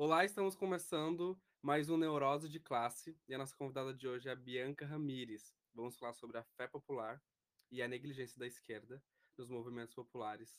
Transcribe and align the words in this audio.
Olá, 0.00 0.24
estamos 0.24 0.54
começando 0.54 1.36
mais 1.60 1.90
um 1.90 1.96
Neurose 1.96 2.48
de 2.48 2.60
Classe 2.60 3.20
e 3.26 3.34
a 3.34 3.38
nossa 3.38 3.56
convidada 3.56 3.92
de 3.92 4.06
hoje 4.06 4.28
é 4.28 4.32
a 4.32 4.36
Bianca 4.36 4.86
Ramires. 4.86 5.52
Vamos 5.74 5.98
falar 5.98 6.12
sobre 6.12 6.38
a 6.38 6.44
fé 6.44 6.68
popular 6.68 7.20
e 7.68 7.82
a 7.82 7.88
negligência 7.88 8.38
da 8.38 8.46
esquerda 8.46 9.02
nos 9.36 9.48
movimentos 9.48 9.96
populares. 9.96 10.56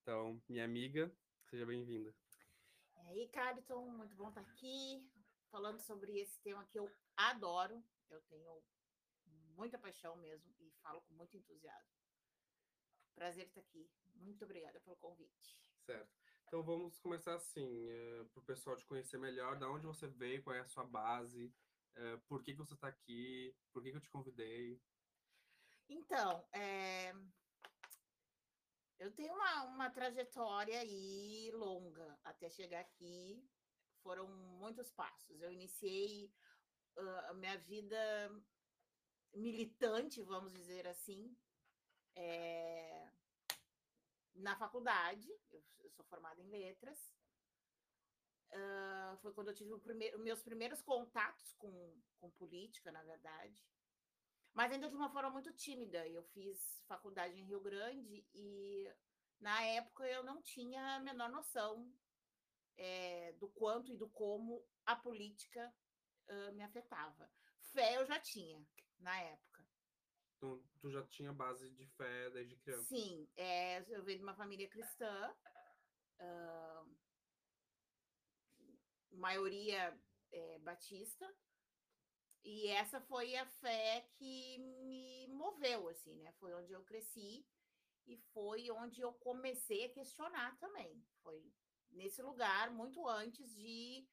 Então, 0.00 0.40
minha 0.48 0.64
amiga, 0.64 1.12
seja 1.50 1.66
bem-vinda. 1.66 2.14
E 2.94 2.98
aí, 3.08 3.28
Carlton, 3.30 3.84
muito 3.88 4.14
bom 4.14 4.28
estar 4.28 4.42
aqui 4.42 5.04
falando 5.50 5.80
sobre 5.80 6.16
esse 6.20 6.40
tema 6.40 6.64
que 6.66 6.78
eu 6.78 6.88
adoro. 7.16 7.82
Eu 8.08 8.20
tenho 8.28 8.62
muita 9.56 9.76
paixão 9.76 10.14
mesmo 10.18 10.54
e 10.60 10.70
falo 10.84 11.00
com 11.00 11.14
muito 11.14 11.36
entusiasmo. 11.36 11.98
Prazer 13.12 13.48
estar 13.48 13.60
aqui. 13.60 13.90
Muito 14.14 14.44
obrigada 14.44 14.78
pelo 14.78 14.94
convite. 14.98 15.60
Certo. 15.84 16.27
Então 16.48 16.62
vamos 16.62 16.98
começar 16.98 17.34
assim, 17.34 17.90
é, 17.90 18.24
para 18.32 18.40
o 18.40 18.44
pessoal 18.44 18.74
te 18.74 18.86
conhecer 18.86 19.18
melhor, 19.18 19.58
da 19.58 19.68
onde 19.68 19.84
você 19.84 20.08
veio, 20.08 20.42
qual 20.42 20.56
é 20.56 20.60
a 20.60 20.66
sua 20.66 20.82
base, 20.82 21.52
é, 21.94 22.16
por 22.26 22.42
que, 22.42 22.52
que 22.52 22.58
você 22.58 22.72
está 22.72 22.88
aqui, 22.88 23.54
por 23.70 23.82
que, 23.82 23.90
que 23.90 23.98
eu 23.98 24.00
te 24.00 24.08
convidei. 24.08 24.80
Então, 25.90 26.48
é... 26.52 27.12
eu 28.98 29.12
tenho 29.12 29.34
uma, 29.34 29.64
uma 29.64 29.90
trajetória 29.90 30.80
aí 30.80 31.50
longa 31.52 32.18
até 32.24 32.48
chegar 32.48 32.80
aqui. 32.80 33.46
Foram 34.02 34.26
muitos 34.26 34.90
passos. 34.90 35.42
Eu 35.42 35.52
iniciei 35.52 36.32
uh, 36.96 37.26
a 37.28 37.34
minha 37.34 37.58
vida 37.58 37.98
militante, 39.34 40.22
vamos 40.22 40.54
dizer 40.54 40.86
assim, 40.86 41.36
é, 42.16 43.12
na 44.38 44.56
faculdade, 44.56 45.28
eu, 45.50 45.90
sou 45.90 46.04
formada 46.06 46.40
em 46.40 46.48
letras. 46.48 46.98
Uh, 48.50 49.16
foi 49.18 49.32
quando 49.34 49.48
eu 49.48 49.54
tive 49.54 49.78
primeiro, 49.78 50.18
meus 50.20 50.42
primeiros 50.42 50.80
contatos 50.80 51.52
com, 51.54 51.94
com 52.18 52.30
política, 52.30 52.90
na 52.90 53.02
verdade. 53.02 53.66
Mas 54.54 54.72
ainda 54.72 54.88
de 54.88 54.96
uma 54.96 55.10
forma 55.10 55.30
muito 55.30 55.52
tímida. 55.52 56.06
Eu 56.08 56.22
fiz 56.24 56.82
faculdade 56.86 57.38
em 57.38 57.44
Rio 57.44 57.60
Grande 57.60 58.26
e, 58.32 58.90
na 59.40 59.62
época, 59.62 60.06
eu 60.08 60.22
não 60.22 60.40
tinha 60.40 60.96
a 60.96 61.00
menor 61.00 61.30
noção 61.30 61.92
é, 62.76 63.32
do 63.38 63.48
quanto 63.48 63.92
e 63.92 63.96
do 63.96 64.08
como 64.08 64.64
a 64.86 64.96
política 64.96 65.72
uh, 66.28 66.52
me 66.54 66.62
afetava. 66.62 67.30
Fé 67.72 67.96
eu 67.96 68.06
já 68.06 68.18
tinha, 68.18 68.64
na 68.98 69.20
época. 69.20 69.67
Então, 70.38 70.62
tu 70.80 70.88
já 70.88 71.02
tinha 71.04 71.32
base 71.32 71.68
de 71.70 71.84
fé 71.84 72.30
desde 72.30 72.56
criança? 72.56 72.84
Sim, 72.84 73.28
é, 73.36 73.80
eu 73.92 74.04
venho 74.04 74.18
de 74.18 74.24
uma 74.24 74.36
família 74.36 74.68
cristã, 74.68 75.34
uh, 76.20 76.96
maioria 79.10 80.00
é, 80.30 80.58
batista, 80.60 81.28
e 82.44 82.68
essa 82.68 83.00
foi 83.00 83.34
a 83.34 83.44
fé 83.46 84.08
que 84.14 84.58
me 84.58 85.26
moveu, 85.28 85.88
assim, 85.88 86.14
né? 86.20 86.32
Foi 86.38 86.54
onde 86.54 86.72
eu 86.72 86.84
cresci 86.84 87.44
e 88.06 88.16
foi 88.32 88.70
onde 88.70 89.00
eu 89.00 89.12
comecei 89.14 89.86
a 89.86 89.92
questionar 89.92 90.56
também. 90.58 91.04
Foi 91.20 91.44
nesse 91.90 92.22
lugar 92.22 92.70
muito 92.70 93.06
antes 93.08 93.52
de 93.56 94.08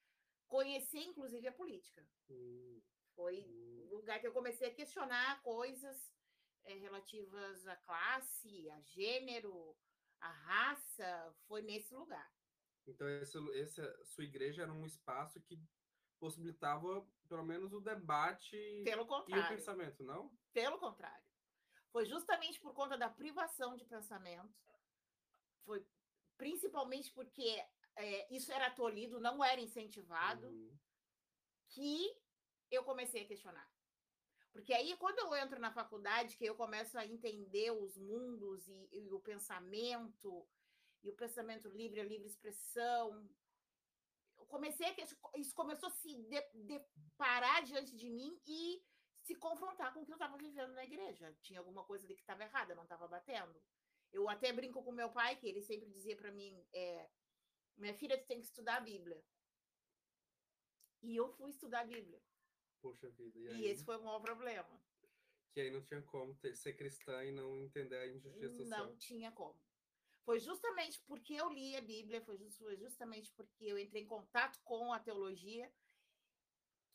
conhecer, 0.48 1.04
inclusive, 1.04 1.48
a 1.48 1.52
política. 1.52 2.04
Hum. 2.32 2.82
Foi 3.16 3.46
o 3.48 3.96
lugar 3.96 4.20
que 4.20 4.28
eu 4.28 4.34
comecei 4.34 4.70
a 4.70 4.74
questionar 4.74 5.42
coisas 5.44 6.15
é, 6.66 6.74
relativas 6.76 7.66
à 7.68 7.76
classe, 7.78 8.70
a 8.70 8.82
gênero, 8.82 9.76
a 10.20 10.30
raça, 10.30 11.36
foi 11.48 11.62
nesse 11.62 11.94
lugar. 11.94 12.32
Então, 12.88 13.08
esse, 13.10 13.38
essa 13.60 14.06
sua 14.06 14.24
igreja 14.24 14.64
era 14.64 14.72
um 14.72 14.86
espaço 14.86 15.42
que 15.42 15.60
possibilitava, 16.20 17.08
pelo 17.28 17.44
menos, 17.44 17.74
o 17.74 17.82
debate 17.82 18.56
e 18.56 18.84
o 18.94 19.48
pensamento, 19.48 20.04
não? 20.04 20.32
Pelo 20.54 20.78
contrário. 20.78 21.26
Foi 21.92 22.06
justamente 22.06 22.60
por 22.60 22.74
conta 22.74 22.98
da 22.98 23.10
privação 23.10 23.76
de 23.76 23.86
pensamento, 23.86 24.54
foi 25.64 25.86
principalmente 26.38 27.12
porque 27.12 27.64
é, 27.96 28.36
isso 28.36 28.52
era 28.52 28.70
tolhido, 28.70 29.20
não 29.20 29.44
era 29.44 29.62
incentivado, 29.62 30.48
uhum. 30.48 30.78
que 31.70 32.16
eu 32.70 32.84
comecei 32.84 33.24
a 33.24 33.28
questionar. 33.28 33.75
Porque 34.56 34.74
aí, 34.74 34.96
quando 34.96 35.20
eu 35.20 35.36
entro 35.36 35.60
na 35.60 35.70
faculdade, 35.70 36.38
que 36.38 36.46
eu 36.46 36.56
começo 36.56 36.98
a 36.98 37.06
entender 37.06 37.72
os 37.72 37.98
mundos 37.98 38.66
e, 38.70 38.88
e 38.90 39.12
o 39.12 39.20
pensamento, 39.20 40.48
e 41.04 41.10
o 41.10 41.14
pensamento 41.14 41.68
livre, 41.68 42.00
a 42.00 42.06
livre 42.06 42.26
expressão, 42.26 43.30
eu 44.38 44.46
comecei 44.46 44.88
a, 44.88 44.96
isso 45.38 45.54
começou 45.54 45.90
a 45.90 45.92
se 45.92 46.16
deparar 46.54 47.64
diante 47.64 47.94
de 47.98 48.10
mim 48.10 48.40
e 48.48 48.82
se 49.24 49.36
confrontar 49.36 49.94
com 49.94 50.04
o 50.04 50.06
que 50.06 50.14
eu 50.14 50.16
estava 50.16 50.38
vivendo 50.38 50.72
na 50.72 50.86
igreja. 50.86 51.36
Tinha 51.42 51.60
alguma 51.60 51.84
coisa 51.84 52.06
ali 52.06 52.16
que 52.16 52.22
estava 52.22 52.44
errada, 52.44 52.74
não 52.74 52.84
estava 52.84 53.10
batendo. 53.10 53.62
Eu 54.14 54.30
até 54.30 54.54
brinco 54.54 54.82
com 54.82 54.92
meu 54.94 55.10
pai, 55.10 55.36
que 55.36 55.50
ele 55.50 55.62
sempre 55.62 55.90
dizia 55.90 56.16
para 56.16 56.32
mim: 56.32 56.66
é, 56.72 57.10
minha 57.76 57.94
filha, 57.94 58.18
tu 58.18 58.26
tem 58.26 58.40
que 58.40 58.46
estudar 58.46 58.78
a 58.78 58.80
Bíblia. 58.80 59.22
E 61.02 61.14
eu 61.14 61.28
fui 61.34 61.50
estudar 61.50 61.82
a 61.82 61.86
Bíblia. 61.86 62.22
Poxa 62.82 63.10
vida. 63.10 63.40
E, 63.40 63.62
e 63.62 63.66
esse 63.68 63.84
foi 63.84 63.98
o 63.98 64.04
maior 64.04 64.20
problema. 64.20 64.82
Que 65.54 65.62
aí 65.62 65.72
não 65.72 65.82
tinha 65.82 66.02
como 66.02 66.36
ter, 66.36 66.56
ser 66.56 66.74
cristã 66.74 67.24
e 67.24 67.32
não 67.32 67.56
entender 67.64 67.98
a 67.98 68.08
injustiça 68.08 68.58
social. 68.58 68.86
Não 68.86 68.98
tinha 68.98 69.32
como. 69.32 69.60
Foi 70.26 70.40
justamente 70.40 71.00
porque 71.02 71.34
eu 71.34 71.50
li 71.50 71.76
a 71.76 71.82
Bíblia, 71.82 72.20
foi, 72.22 72.38
justamente 72.78 73.32
porque 73.34 73.64
eu 73.66 73.78
entrei 73.78 74.02
em 74.02 74.08
contato 74.08 74.60
com 74.64 74.92
a 74.92 75.00
teologia 75.00 75.72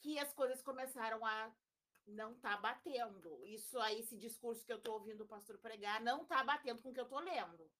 que 0.01 0.19
as 0.19 0.33
coisas 0.33 0.61
começaram 0.61 1.25
a 1.25 1.55
não 2.07 2.35
tá 2.35 2.57
batendo. 2.57 3.45
Isso 3.47 3.79
aí, 3.79 4.01
esse 4.01 4.17
discurso 4.17 4.65
que 4.65 4.73
eu 4.73 4.79
estou 4.79 4.95
ouvindo 4.95 5.23
o 5.23 5.29
pastor 5.29 5.59
pregar, 5.59 6.01
não 6.01 6.25
tá 6.25 6.43
batendo 6.43 6.83
com 6.83 6.91
o 6.91 6.93
que 6.93 7.01
eu 7.01 7.05
estou 7.05 7.21
lendo. 7.21 7.71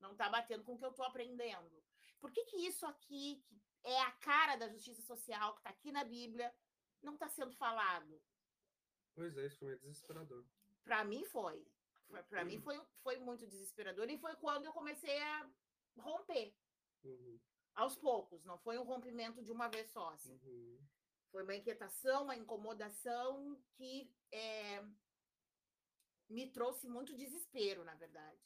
Não 0.00 0.16
tá 0.16 0.28
batendo 0.28 0.64
com 0.64 0.74
o 0.74 0.78
que 0.78 0.84
eu 0.84 0.90
estou 0.90 1.04
aprendendo. 1.04 1.82
Por 2.20 2.32
que, 2.32 2.44
que 2.46 2.56
isso 2.66 2.84
aqui, 2.86 3.42
que 3.46 3.60
é 3.84 4.00
a 4.02 4.10
cara 4.12 4.56
da 4.56 4.68
justiça 4.68 5.02
social, 5.02 5.54
que 5.54 5.60
está 5.60 5.70
aqui 5.70 5.92
na 5.92 6.04
Bíblia, 6.04 6.52
não 7.02 7.14
está 7.14 7.28
sendo 7.28 7.54
falado? 7.56 8.20
Pois 9.14 9.36
é, 9.36 9.46
isso 9.46 9.58
foi 9.58 9.68
meio 9.68 9.80
desesperador. 9.80 10.44
Para 10.84 11.04
mim 11.04 11.24
foi. 11.24 11.66
Para 12.28 12.44
mim 12.44 12.60
foi, 12.60 12.80
foi 13.02 13.18
muito 13.18 13.46
desesperador. 13.46 14.08
E 14.08 14.18
foi 14.18 14.34
quando 14.36 14.64
eu 14.64 14.72
comecei 14.72 15.18
a 15.20 15.50
romper. 15.98 16.54
Uhum. 17.04 17.38
Aos 17.74 17.96
poucos, 17.96 18.44
não 18.44 18.58
foi 18.58 18.78
um 18.78 18.84
rompimento 18.84 19.42
de 19.42 19.52
uma 19.52 19.68
vez 19.68 19.90
só. 19.90 20.08
Assim. 20.10 20.38
Uhum. 20.42 20.78
Foi 21.30 21.42
uma 21.42 21.54
inquietação, 21.54 22.24
uma 22.24 22.36
incomodação 22.36 23.60
que 23.76 24.10
é, 24.32 24.82
me 26.28 26.50
trouxe 26.50 26.88
muito 26.88 27.16
desespero, 27.16 27.84
na 27.84 27.94
verdade. 27.94 28.40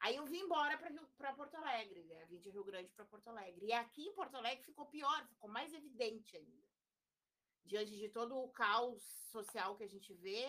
Aí 0.00 0.16
eu 0.16 0.26
vim 0.26 0.40
embora 0.40 0.76
para 1.16 1.32
Porto 1.32 1.54
Alegre, 1.54 2.04
né? 2.04 2.26
Vim 2.26 2.38
de 2.38 2.50
Rio 2.50 2.64
Grande 2.64 2.92
para 2.92 3.06
Porto 3.06 3.28
Alegre. 3.28 3.66
E 3.66 3.72
aqui 3.72 4.06
em 4.06 4.14
Porto 4.14 4.34
Alegre 4.34 4.64
ficou 4.64 4.86
pior, 4.86 5.26
ficou 5.28 5.48
mais 5.48 5.72
evidente 5.72 6.36
ainda. 6.36 6.73
Diante 7.64 7.96
de 7.96 8.08
todo 8.08 8.36
o 8.36 8.50
caos 8.50 9.02
social 9.30 9.76
que 9.76 9.84
a 9.84 9.88
gente 9.88 10.12
vê 10.14 10.46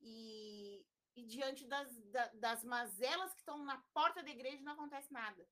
e, 0.00 0.86
e 1.16 1.24
diante 1.24 1.66
das, 1.66 1.94
da, 2.10 2.26
das 2.34 2.64
mazelas 2.64 3.32
que 3.32 3.40
estão 3.40 3.64
na 3.64 3.78
porta 3.92 4.22
da 4.22 4.30
igreja 4.30 4.62
não 4.62 4.72
acontece 4.72 5.12
nada. 5.12 5.48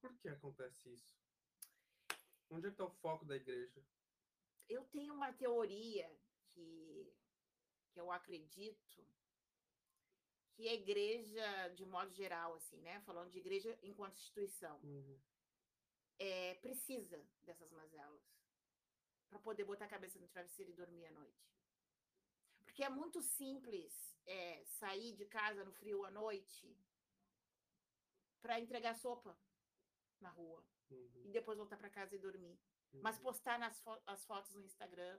Por 0.00 0.12
que 0.18 0.28
acontece 0.28 0.92
isso? 0.92 1.14
Onde 2.50 2.66
é 2.66 2.70
que 2.70 2.74
está 2.74 2.84
o 2.84 2.90
foco 2.90 3.24
da 3.24 3.36
igreja? 3.36 3.82
Eu 4.68 4.84
tenho 4.86 5.14
uma 5.14 5.32
teoria 5.32 6.10
que, 6.50 7.14
que 7.90 8.00
eu 8.00 8.10
acredito 8.10 9.06
que 10.54 10.68
a 10.68 10.74
igreja, 10.74 11.68
de 11.74 11.84
modo 11.86 12.12
geral, 12.12 12.54
assim, 12.54 12.80
né? 12.82 13.00
Falando 13.00 13.30
de 13.30 13.38
igreja 13.38 13.78
enquanto 13.82 14.18
instituição, 14.18 14.78
uhum. 14.82 15.18
é, 16.18 16.54
precisa 16.54 17.24
dessas 17.42 17.70
mazelas 17.72 18.22
para 19.32 19.40
poder 19.40 19.64
botar 19.64 19.86
a 19.86 19.88
cabeça 19.88 20.18
no 20.18 20.28
travesseiro 20.28 20.70
e 20.70 20.74
dormir 20.74 21.06
à 21.06 21.10
noite. 21.10 21.50
Porque 22.62 22.84
é 22.84 22.88
muito 22.90 23.22
simples 23.22 24.14
é, 24.26 24.62
sair 24.64 25.16
de 25.16 25.24
casa 25.24 25.64
no 25.64 25.72
frio 25.72 26.04
à 26.04 26.10
noite 26.10 26.76
para 28.42 28.60
entregar 28.60 28.94
sopa 28.94 29.34
na 30.20 30.28
rua 30.28 30.62
uhum. 30.90 31.22
e 31.24 31.32
depois 31.32 31.56
voltar 31.56 31.78
para 31.78 31.88
casa 31.88 32.14
e 32.14 32.18
dormir. 32.18 32.58
Uhum. 32.92 33.00
Mas 33.02 33.18
postar 33.18 33.58
nas 33.58 33.80
fo 33.80 33.98
as 34.06 34.22
fotos 34.26 34.52
no 34.52 34.62
Instagram 34.62 35.18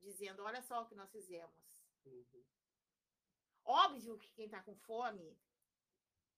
dizendo: 0.00 0.42
olha 0.42 0.62
só 0.62 0.82
o 0.82 0.86
que 0.86 0.94
nós 0.94 1.12
fizemos. 1.12 1.84
Uhum. 2.06 2.44
Óbvio 3.64 4.18
que 4.18 4.32
quem 4.32 4.46
está 4.46 4.62
com 4.62 4.74
fome. 4.76 5.36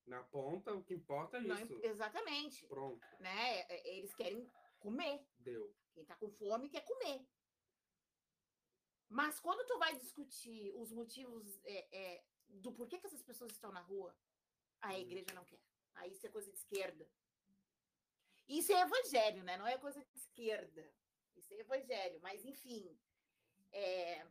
Na 0.04 0.24
ponta, 0.24 0.74
o 0.74 0.82
que 0.82 0.94
importa 0.94 1.36
é 1.36 1.40
isso. 1.42 1.74
Não, 1.74 1.84
exatamente. 1.84 2.66
Pronto. 2.66 3.06
Né? 3.20 3.60
É, 3.60 3.74
é, 3.74 3.98
eles 3.98 4.14
querem 4.14 4.50
comer. 4.78 5.26
Deu. 5.38 5.74
Quem 5.92 6.02
está 6.02 6.16
com 6.16 6.30
fome 6.30 6.68
quer 6.68 6.84
comer. 6.84 7.26
Mas 9.08 9.40
quando 9.40 9.66
tu 9.66 9.78
vai 9.78 9.96
discutir 9.96 10.72
os 10.76 10.92
motivos 10.92 11.58
é, 11.64 11.88
é, 11.90 12.24
do 12.48 12.72
porquê 12.72 12.98
que 12.98 13.06
essas 13.06 13.22
pessoas 13.22 13.52
estão 13.52 13.72
na 13.72 13.80
rua, 13.80 14.14
a 14.80 14.92
uhum. 14.92 14.98
igreja 14.98 15.34
não 15.34 15.44
quer. 15.44 15.60
Aí 15.94 16.12
isso 16.12 16.26
é 16.26 16.30
coisa 16.30 16.50
de 16.50 16.58
esquerda. 16.58 17.08
Isso 18.46 18.72
é 18.72 18.80
evangelho, 18.80 19.42
né? 19.44 19.56
Não 19.56 19.66
é 19.66 19.76
coisa 19.78 20.00
de 20.00 20.16
esquerda. 20.16 20.92
Isso 21.36 21.52
é 21.54 21.58
evangelho, 21.58 22.20
mas 22.20 22.44
enfim. 22.44 22.98
É, 23.72 24.26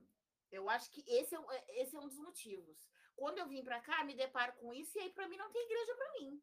eu 0.52 0.70
acho 0.70 0.90
que 0.92 1.04
esse 1.08 1.36
é, 1.36 1.40
é 1.40 1.82
esse 1.82 1.96
é 1.96 2.00
um 2.00 2.08
dos 2.08 2.18
motivos. 2.18 2.88
Quando 3.16 3.40
eu 3.40 3.48
vim 3.48 3.64
para 3.64 3.82
cá, 3.82 4.04
me 4.04 4.14
deparo 4.16 4.54
com 4.54 4.74
isso, 4.74 4.98
e 4.98 5.02
aí 5.02 5.12
para 5.12 5.28
mim 5.28 5.38
não 5.38 5.52
tem 5.52 5.64
igreja 5.64 5.96
para 5.96 6.14
mim. 6.14 6.42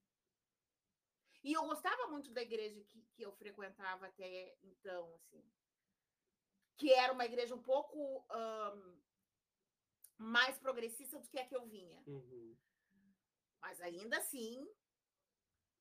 E 1.45 1.53
eu 1.53 1.63
gostava 1.67 2.07
muito 2.07 2.33
da 2.33 2.41
igreja 2.41 2.83
que, 2.85 3.03
que 3.13 3.23
eu 3.23 3.31
frequentava 3.33 4.07
até 4.07 4.57
então, 4.63 5.15
assim. 5.15 5.45
Que 6.79 6.91
era 6.91 7.13
uma 7.13 7.27
igreja 7.27 7.55
um 7.55 7.63
pouco 7.63 8.27
um, 8.35 8.99
mais 10.17 10.59
progressista 10.59 11.21
do 11.21 11.29
que 11.29 11.39
a 11.39 11.47
que 11.47 11.55
eu 11.55 11.67
vinha. 11.67 12.03
Uhum. 12.07 12.57
Mas 13.61 13.79
ainda 13.83 14.17
assim. 14.17 14.67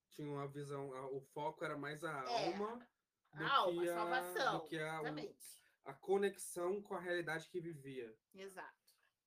Tinha 0.10 0.28
uma 0.28 0.48
visão, 0.50 0.90
o 1.16 1.22
foco 1.22 1.64
era 1.64 1.78
mais 1.78 2.04
a 2.04 2.12
é, 2.12 2.48
alma. 2.48 2.86
Do 3.34 3.44
a 3.44 3.56
alma, 3.56 3.82
que 3.82 3.90
a 3.90 3.96
salvação. 3.96 4.60
Do 4.60 4.66
que 4.66 4.78
a, 4.78 5.00
exatamente. 5.00 5.64
a 5.86 5.94
conexão 5.94 6.82
com 6.82 6.94
a 6.94 7.00
realidade 7.00 7.48
que 7.50 7.62
vivia. 7.62 8.14
Exato. 8.34 8.83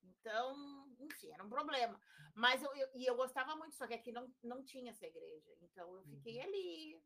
Então, 0.09 0.95
enfim, 0.99 1.33
era 1.33 1.45
um 1.45 1.49
problema. 1.49 2.01
Mas 2.35 2.63
eu, 2.63 2.75
eu, 2.75 2.89
e 2.95 3.07
eu 3.07 3.17
gostava 3.17 3.57
muito, 3.57 3.75
só 3.77 3.87
que 3.87 3.95
aqui 3.95 4.13
não, 4.13 4.33
não 4.43 4.65
tinha 4.65 4.91
essa 4.91 5.07
igreja. 5.07 5.57
Então 5.63 5.95
eu 5.97 6.03
fiquei 6.05 6.39
uhum. 6.39 6.45
ali, 6.45 7.03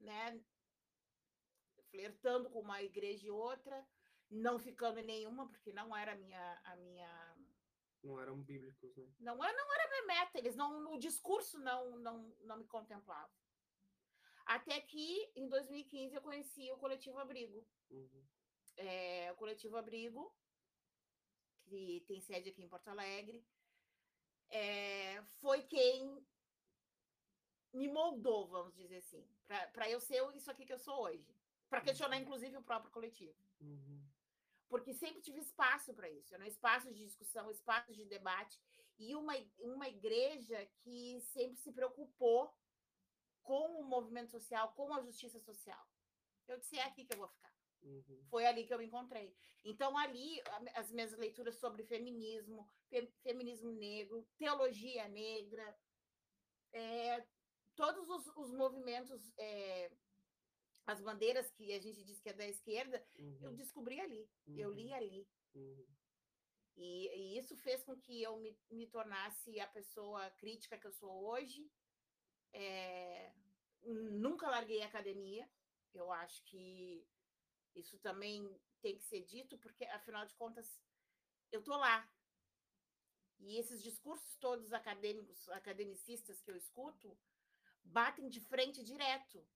né? 0.00 0.44
Flertando 1.90 2.50
com 2.50 2.60
uma 2.60 2.82
igreja 2.82 3.26
e 3.26 3.30
outra, 3.30 3.86
não 4.30 4.58
ficando 4.58 4.98
em 4.98 5.04
nenhuma, 5.04 5.48
porque 5.48 5.72
não 5.72 5.96
era 5.96 6.12
a 6.12 6.16
minha, 6.16 6.60
a 6.64 6.76
minha 6.76 7.36
não 8.04 8.20
eram 8.20 8.40
bíblicos, 8.42 8.94
né? 8.96 9.10
Não, 9.18 9.36
não 9.36 9.74
era 9.74 9.88
minha 9.88 10.06
meta, 10.06 10.38
eles 10.38 10.54
não, 10.54 10.92
o 10.92 10.98
discurso 10.98 11.58
não, 11.58 11.96
não, 11.98 12.36
não 12.42 12.58
me 12.58 12.66
contemplava. 12.66 13.32
Até 14.44 14.78
que, 14.82 15.32
em 15.34 15.48
2015, 15.48 16.14
eu 16.14 16.20
conheci 16.20 16.70
o 16.70 16.76
Coletivo 16.76 17.18
Abrigo. 17.18 17.66
Uhum. 17.90 18.24
É, 18.76 19.32
o 19.32 19.36
Coletivo 19.36 19.78
Abrigo, 19.78 20.30
que 21.64 22.04
tem 22.06 22.20
sede 22.20 22.50
aqui 22.50 22.62
em 22.62 22.68
Porto 22.68 22.88
Alegre, 22.88 23.44
é, 24.50 25.22
foi 25.40 25.62
quem 25.62 26.24
me 27.72 27.88
moldou, 27.88 28.46
vamos 28.46 28.74
dizer 28.74 28.98
assim, 28.98 29.26
para 29.72 29.90
eu 29.90 30.00
ser 30.00 30.22
isso 30.34 30.50
aqui 30.50 30.64
que 30.64 30.72
eu 30.72 30.78
sou 30.78 31.02
hoje. 31.02 31.34
Para 31.68 31.80
questionar, 31.80 32.16
uhum. 32.16 32.22
inclusive, 32.22 32.56
o 32.56 32.62
próprio 32.62 32.92
coletivo. 32.92 33.36
Uhum 33.60 34.04
porque 34.74 34.92
sempre 34.92 35.22
tive 35.22 35.38
espaço 35.38 35.94
para 35.94 36.10
isso, 36.10 36.36
né? 36.36 36.48
espaços 36.48 36.92
de 36.92 37.04
discussão, 37.04 37.48
espaços 37.48 37.94
de 37.94 38.04
debate, 38.06 38.60
e 38.98 39.14
uma, 39.14 39.32
uma 39.60 39.88
igreja 39.88 40.66
que 40.82 41.20
sempre 41.20 41.56
se 41.58 41.70
preocupou 41.70 42.52
com 43.44 43.80
o 43.80 43.84
movimento 43.84 44.32
social, 44.32 44.72
com 44.72 44.92
a 44.92 45.00
justiça 45.00 45.38
social. 45.38 45.86
Eu 46.48 46.58
disse, 46.58 46.78
é 46.78 46.82
aqui 46.82 47.04
que 47.04 47.14
eu 47.14 47.18
vou 47.18 47.28
ficar. 47.28 47.52
Uhum. 47.82 48.24
Foi 48.30 48.46
ali 48.46 48.66
que 48.66 48.72
eu 48.72 48.80
encontrei. 48.80 49.34
Então, 49.64 49.96
ali, 49.96 50.42
as 50.74 50.90
minhas 50.90 51.12
leituras 51.12 51.56
sobre 51.56 51.84
feminismo, 51.84 52.68
fe, 52.88 53.06
feminismo 53.22 53.70
negro, 53.72 54.26
teologia 54.36 55.08
negra, 55.08 55.78
é, 56.72 57.26
todos 57.74 58.08
os, 58.08 58.26
os 58.36 58.50
movimentos 58.52 59.32
é, 59.38 59.90
as 60.86 61.00
bandeiras 61.00 61.50
que 61.50 61.72
a 61.72 61.80
gente 61.80 62.02
diz 62.04 62.20
que 62.20 62.28
é 62.28 62.32
da 62.32 62.46
esquerda, 62.46 63.04
uhum. 63.18 63.38
eu 63.42 63.52
descobri 63.54 64.00
ali, 64.00 64.28
uhum. 64.46 64.58
eu 64.58 64.70
li 64.70 64.88
uhum. 64.88 64.94
ali. 64.94 65.28
Uhum. 65.54 65.86
E, 66.76 67.08
e, 67.08 67.38
isso 67.38 67.56
fez 67.56 67.84
com 67.84 67.96
que 67.96 68.22
eu 68.22 68.36
me, 68.38 68.56
me, 68.70 68.86
tornasse 68.88 69.60
a 69.60 69.66
pessoa 69.66 70.28
crítica 70.32 70.76
que 70.76 70.86
eu 70.86 70.92
sou 70.92 71.10
hoje. 71.28 71.70
É, 72.52 73.32
nunca 73.82 74.50
larguei 74.50 74.82
a 74.82 74.86
academia, 74.86 75.48
eu 75.98 76.12
acho 76.12 76.42
que 76.44 77.06
isso 77.74 77.98
também 77.98 78.60
tem 78.80 78.96
que 78.96 79.04
ser 79.04 79.22
dito, 79.22 79.58
porque, 79.58 79.84
afinal 79.86 80.26
de 80.26 80.34
contas, 80.34 80.80
eu 81.50 81.60
estou 81.60 81.76
lá. 81.76 82.08
E 83.40 83.58
esses 83.58 83.82
discursos 83.82 84.36
todos 84.36 84.72
acadêmicos, 84.72 85.48
academicistas 85.50 86.40
que 86.40 86.50
eu 86.50 86.56
escuto, 86.56 87.18
batem 87.82 88.28
de 88.28 88.40
frente 88.40 88.82
direto 88.82 89.46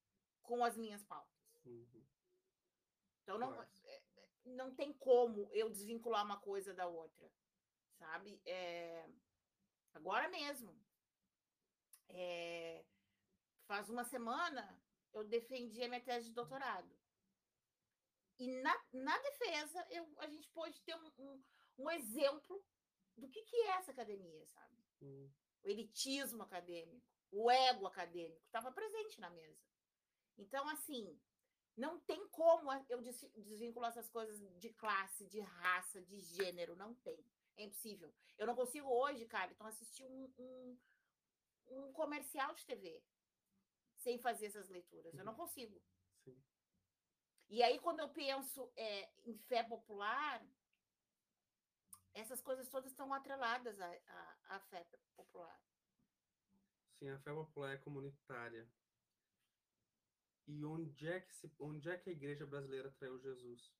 com 0.42 0.64
as 0.64 0.76
minhas 0.76 1.04
pautas. 1.04 1.38
Uhum. 1.64 2.04
Então 3.22 3.38
não, 3.38 3.62
é, 3.62 3.68
é, 3.84 4.02
não 4.44 4.74
tem 4.74 4.92
como 4.92 5.50
eu 5.52 5.70
desvincular 5.70 6.24
uma 6.24 6.40
coisa 6.40 6.72
da 6.74 6.86
outra, 6.86 7.30
sabe? 7.98 8.40
É, 8.46 9.08
agora 9.94 10.28
mesmo, 10.28 10.74
é, 12.08 12.84
faz 13.66 13.90
uma 13.90 14.04
semana 14.04 14.80
eu 15.12 15.24
defendi 15.24 15.82
a 15.82 15.88
minha 15.88 16.00
tese 16.00 16.28
de 16.28 16.34
doutorado. 16.34 16.96
E 18.38 18.46
na, 18.62 18.84
na 18.92 19.18
defesa, 19.18 19.86
eu, 19.90 20.08
a 20.18 20.28
gente 20.28 20.48
pode 20.50 20.80
ter 20.82 20.94
um, 20.94 21.12
um, 21.18 21.42
um 21.78 21.90
exemplo 21.90 22.64
do 23.16 23.28
que, 23.28 23.42
que 23.42 23.56
é 23.56 23.70
essa 23.70 23.90
academia, 23.90 24.46
sabe? 24.46 24.76
Uhum. 25.00 25.30
O 25.64 25.68
elitismo 25.68 26.42
acadêmico, 26.42 27.04
o 27.32 27.50
ego 27.50 27.86
acadêmico, 27.86 28.44
estava 28.46 28.70
presente 28.70 29.20
na 29.20 29.28
mesa. 29.30 29.66
Então, 30.36 30.68
assim, 30.68 31.18
não 31.76 31.98
tem 32.00 32.28
como 32.28 32.70
eu 32.88 33.02
desvincular 33.02 33.90
essas 33.90 34.08
coisas 34.08 34.38
de 34.58 34.70
classe, 34.70 35.26
de 35.26 35.40
raça, 35.40 36.00
de 36.02 36.20
gênero. 36.20 36.76
Não 36.76 36.94
tem. 36.94 37.24
É 37.56 37.64
impossível. 37.64 38.14
Eu 38.38 38.46
não 38.46 38.54
consigo 38.54 38.88
hoje, 38.88 39.26
cara, 39.26 39.50
então 39.50 39.66
assistir 39.66 40.04
um, 40.04 40.32
um, 40.38 40.78
um 41.70 41.92
comercial 41.92 42.54
de 42.54 42.64
TV 42.64 43.02
sem 43.98 44.18
fazer 44.18 44.46
essas 44.46 44.68
leituras. 44.68 45.14
Eu 45.14 45.24
não 45.24 45.32
uhum. 45.32 45.38
consigo. 45.38 45.80
Sim. 46.24 46.40
E 47.50 47.62
aí, 47.62 47.78
quando 47.80 48.00
eu 48.00 48.08
penso 48.08 48.70
é, 48.76 49.10
em 49.24 49.36
fé 49.36 49.62
popular, 49.62 50.44
essas 52.14 52.40
coisas 52.40 52.68
todas 52.68 52.90
estão 52.90 53.12
atreladas 53.12 53.80
à, 53.80 53.86
à, 53.86 54.56
à 54.56 54.60
fé 54.60 54.84
popular. 55.14 55.60
Sim, 56.98 57.10
a 57.10 57.18
fé 57.20 57.32
popular 57.32 57.74
é 57.74 57.78
comunitária. 57.78 58.68
E 60.46 60.64
onde 60.64 61.06
é 61.08 61.20
que, 61.20 61.34
se, 61.34 61.52
onde 61.58 61.90
é 61.90 61.98
que 61.98 62.10
a 62.10 62.12
igreja 62.12 62.46
brasileira 62.46 62.90
traiu 62.92 63.18
Jesus? 63.18 63.72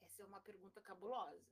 Essa 0.00 0.22
é 0.22 0.24
uma 0.24 0.40
pergunta 0.40 0.80
cabulosa. 0.80 1.44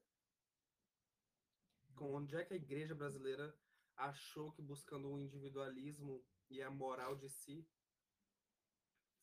Com 1.97 2.15
onde 2.15 2.37
é 2.37 2.45
que 2.45 2.55
a 2.55 2.57
igreja 2.57 2.95
brasileira 2.95 3.55
achou 3.97 4.53
que 4.53 4.63
buscando 4.63 5.11
o 5.11 5.19
individualismo 5.19 6.25
e 6.51 6.61
a 6.63 6.71
moral 6.71 7.17
de 7.17 7.29
si 7.31 7.67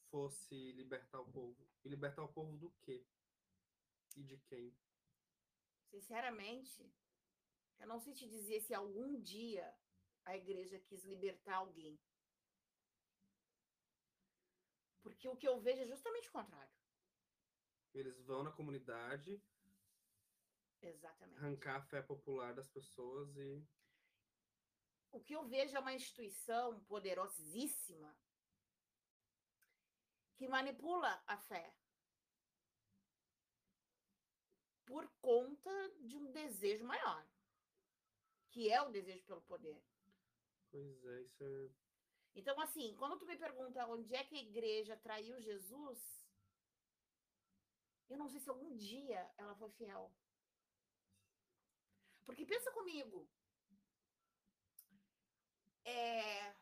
fosse 0.10 0.72
libertar 0.72 1.20
o 1.20 1.32
povo? 1.32 1.70
E 1.84 1.90
libertar 1.90 2.24
o 2.24 2.34
povo 2.34 2.58
do 2.58 2.72
quê? 2.82 3.06
E 4.16 4.24
de 4.24 4.38
quem? 4.50 4.76
Sinceramente, 5.90 6.92
eu 7.80 7.88
não 7.88 8.00
sei 8.00 8.14
te 8.14 8.28
dizer 8.28 8.62
se 8.62 8.74
algum 8.74 9.22
dia 9.22 9.76
a 10.26 10.36
igreja 10.36 10.80
quis 10.80 11.04
libertar 11.04 11.58
alguém. 11.58 12.00
Porque 15.02 15.28
o 15.28 15.38
que 15.38 15.48
eu 15.48 15.60
vejo 15.60 15.84
é 15.84 15.88
justamente 15.88 16.30
o 16.30 16.32
contrário. 16.32 16.74
Eles 17.94 18.20
vão 18.22 18.44
na 18.44 18.52
comunidade. 18.52 19.42
Exatamente. 20.82 21.38
Arrancar 21.38 21.78
a 21.78 21.82
fé 21.82 22.02
popular 22.02 22.54
das 22.54 22.68
pessoas 22.68 23.36
e. 23.38 23.66
O 25.12 25.20
que 25.20 25.34
eu 25.34 25.46
vejo 25.48 25.76
é 25.76 25.80
uma 25.80 25.94
instituição 25.94 26.80
poderosíssima 26.86 28.16
que 30.36 30.48
manipula 30.48 31.22
a 31.26 31.38
fé 31.38 31.74
por 34.86 35.10
conta 35.20 35.90
de 36.00 36.18
um 36.18 36.32
desejo 36.32 36.86
maior, 36.86 37.28
que 38.52 38.72
é 38.72 38.82
o 38.82 38.92
desejo 38.92 39.24
pelo 39.26 39.42
poder. 39.42 39.84
Pois 40.72 41.06
é, 41.06 41.22
isso 41.22 41.44
é 41.44 41.88
então, 42.38 42.60
assim, 42.62 42.96
quando 42.98 43.18
tu 43.18 43.26
me 43.26 43.36
pergunta 43.36 43.88
onde 43.88 44.14
é 44.14 44.24
que 44.24 44.36
a 44.36 44.40
igreja 44.40 44.96
traiu 44.96 45.42
Jesus, 45.42 46.00
eu 48.08 48.16
não 48.16 48.30
sei 48.30 48.40
se 48.40 48.48
algum 48.48 48.78
dia 48.78 49.28
ela 49.40 49.56
foi 49.56 49.72
fiel. 49.72 50.14
Porque 52.26 52.46
pensa 52.46 52.72
comigo. 52.72 53.28
É, 55.88 56.54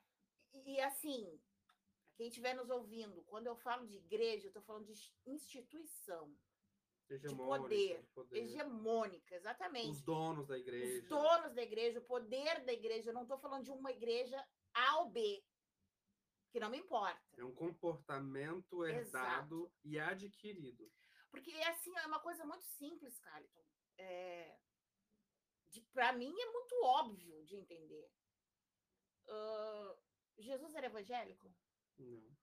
e 0.53 0.79
assim, 0.81 1.39
quem 2.15 2.27
estiver 2.27 2.53
nos 2.55 2.69
ouvindo, 2.69 3.23
quando 3.23 3.47
eu 3.47 3.55
falo 3.55 3.85
de 3.85 3.97
igreja, 3.97 4.45
eu 4.45 4.49
estou 4.49 4.63
falando 4.63 4.85
de 4.85 5.13
instituição. 5.25 6.33
De 7.07 7.35
poder, 7.35 8.01
de 8.01 8.07
poder, 8.07 8.37
hegemônica, 8.39 9.35
exatamente. 9.35 9.91
Os 9.91 10.01
donos 10.01 10.47
da 10.47 10.57
igreja. 10.57 11.03
Os 11.03 11.07
donos 11.07 11.53
da 11.53 11.61
igreja, 11.61 11.99
o 11.99 12.03
poder 12.03 12.63
da 12.65 12.73
igreja. 12.73 13.09
Eu 13.09 13.13
não 13.13 13.23
estou 13.23 13.37
falando 13.37 13.63
de 13.63 13.71
uma 13.71 13.91
igreja 13.91 14.43
A 14.73 14.99
ou 15.01 15.09
B 15.09 15.43
que 16.55 16.59
não 16.61 16.69
me 16.69 16.77
importa. 16.77 17.21
É 17.37 17.43
um 17.43 17.53
comportamento 17.53 18.85
herdado 18.85 19.65
Exato. 19.65 19.71
e 19.83 19.99
adquirido. 19.99 20.89
Porque, 21.29 21.51
assim, 21.51 21.91
é 21.97 22.07
uma 22.07 22.21
coisa 22.21 22.45
muito 22.45 22.63
simples, 22.63 23.19
Carlton. 23.19 23.65
É, 23.97 24.57
Para 25.91 26.13
mim, 26.13 26.33
é 26.33 26.51
muito 26.53 26.75
óbvio 26.81 27.43
de 27.43 27.57
entender. 27.57 28.09
Uh, 29.27 29.97
Jesus 30.37 30.73
era 30.75 30.87
evangélico? 30.87 31.53
Não. 31.97 32.35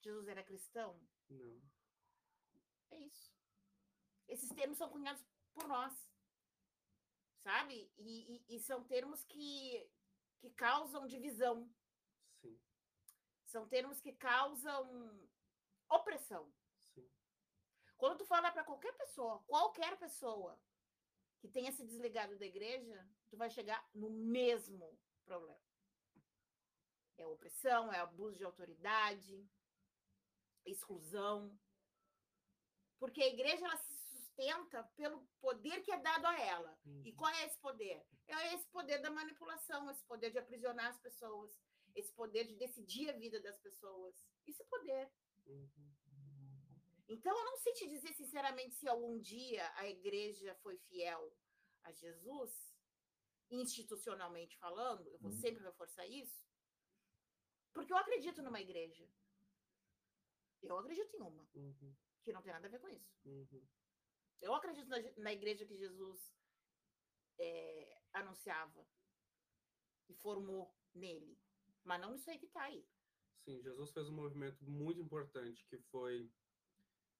Jesus 0.00 0.28
era 0.28 0.44
cristão? 0.44 1.00
Não. 1.28 1.62
É 2.90 2.98
isso. 3.00 3.32
Esses 4.28 4.50
termos 4.50 4.78
são 4.78 4.88
cunhados 4.88 5.24
por 5.54 5.66
nós. 5.66 5.92
Sabe? 7.42 7.90
E, 7.96 8.44
e, 8.48 8.56
e 8.56 8.60
são 8.60 8.84
termos 8.84 9.24
que, 9.24 9.90
que 10.38 10.50
causam 10.50 11.06
divisão. 11.06 11.70
Sim. 12.40 12.60
São 13.46 13.68
termos 13.68 14.00
que 14.00 14.12
causam 14.12 15.28
opressão. 15.88 16.52
Sim. 16.94 17.10
Quando 17.96 18.18
tu 18.18 18.26
fala 18.26 18.52
para 18.52 18.64
qualquer 18.64 18.96
pessoa, 18.96 19.42
qualquer 19.46 19.98
pessoa 19.98 20.60
que 21.40 21.48
tenha 21.48 21.72
se 21.72 21.84
desligado 21.84 22.36
da 22.38 22.46
igreja, 22.46 23.08
tu 23.30 23.36
vai 23.36 23.50
chegar 23.50 23.88
no 23.94 24.10
mesmo 24.10 24.98
problema. 25.28 25.60
É 27.16 27.26
opressão, 27.26 27.92
é 27.92 27.98
abuso 27.98 28.36
de 28.38 28.44
autoridade, 28.44 29.36
exclusão. 30.64 31.36
Porque 32.98 33.22
a 33.22 33.28
igreja 33.28 33.64
ela 33.64 33.76
se 33.76 33.94
sustenta 34.10 34.84
pelo 34.96 35.18
poder 35.40 35.82
que 35.82 35.92
é 35.92 35.98
dado 35.98 36.26
a 36.26 36.40
ela. 36.40 36.78
Uhum. 36.86 37.02
E 37.04 37.12
qual 37.12 37.32
é 37.32 37.44
esse 37.46 37.58
poder? 37.58 38.04
É 38.26 38.54
esse 38.54 38.66
poder 38.68 38.98
da 39.00 39.10
manipulação, 39.10 39.90
esse 39.90 40.04
poder 40.04 40.30
de 40.30 40.38
aprisionar 40.38 40.86
as 40.86 40.98
pessoas, 40.98 41.50
esse 41.94 42.12
poder 42.12 42.44
de 42.44 42.54
decidir 42.54 43.10
a 43.10 43.18
vida 43.24 43.40
das 43.40 43.58
pessoas. 43.58 44.14
Isso 44.46 44.62
é 44.62 44.66
poder. 44.66 45.10
Uhum. 45.46 45.88
Então, 47.08 47.36
eu 47.36 47.44
não 47.44 47.56
sei 47.56 47.72
te 47.72 47.88
dizer 47.88 48.12
sinceramente 48.12 48.74
se 48.74 48.86
algum 48.86 49.18
dia 49.18 49.72
a 49.76 49.88
igreja 49.88 50.54
foi 50.62 50.76
fiel 50.76 51.32
a 51.82 51.92
Jesus, 51.92 52.52
institucionalmente 53.50 54.56
falando, 54.58 55.08
eu 55.08 55.18
vou 55.18 55.30
Uhum. 55.30 55.36
sempre 55.36 55.62
reforçar 55.62 56.06
isso, 56.06 56.44
porque 57.72 57.92
eu 57.92 57.96
acredito 57.96 58.42
numa 58.42 58.60
igreja. 58.60 59.08
Eu 60.62 60.76
acredito 60.78 61.14
em 61.16 61.20
uma, 61.20 61.48
Uhum. 61.54 61.94
que 62.22 62.32
não 62.32 62.42
tem 62.42 62.52
nada 62.52 62.66
a 62.66 62.70
ver 62.70 62.80
com 62.80 62.88
isso. 62.88 63.16
Uhum. 63.24 63.66
Eu 64.40 64.54
acredito 64.54 64.88
na, 64.88 64.96
na 65.16 65.32
igreja 65.32 65.64
que 65.66 65.76
Jesus 65.76 66.32
é, 67.38 68.02
anunciava 68.12 68.86
e 70.08 70.14
formou 70.14 70.74
nele, 70.94 71.38
mas 71.84 72.00
não 72.00 72.14
isso 72.14 72.28
aí 72.30 72.38
que 72.38 72.46
está 72.46 72.62
aí. 72.64 72.84
Sim, 73.44 73.62
Jesus 73.62 73.90
fez 73.92 74.08
um 74.08 74.14
movimento 74.14 74.62
muito 74.64 75.00
importante 75.00 75.64
que 75.66 75.78
foi 75.78 76.30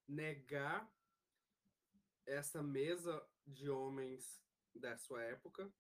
negar 0.06 0.92
essa 2.26 2.62
mesa 2.62 3.26
de 3.47 3.70
homens 3.70 4.42
da 4.75 4.97
sua 4.99 5.23
época 5.23 5.73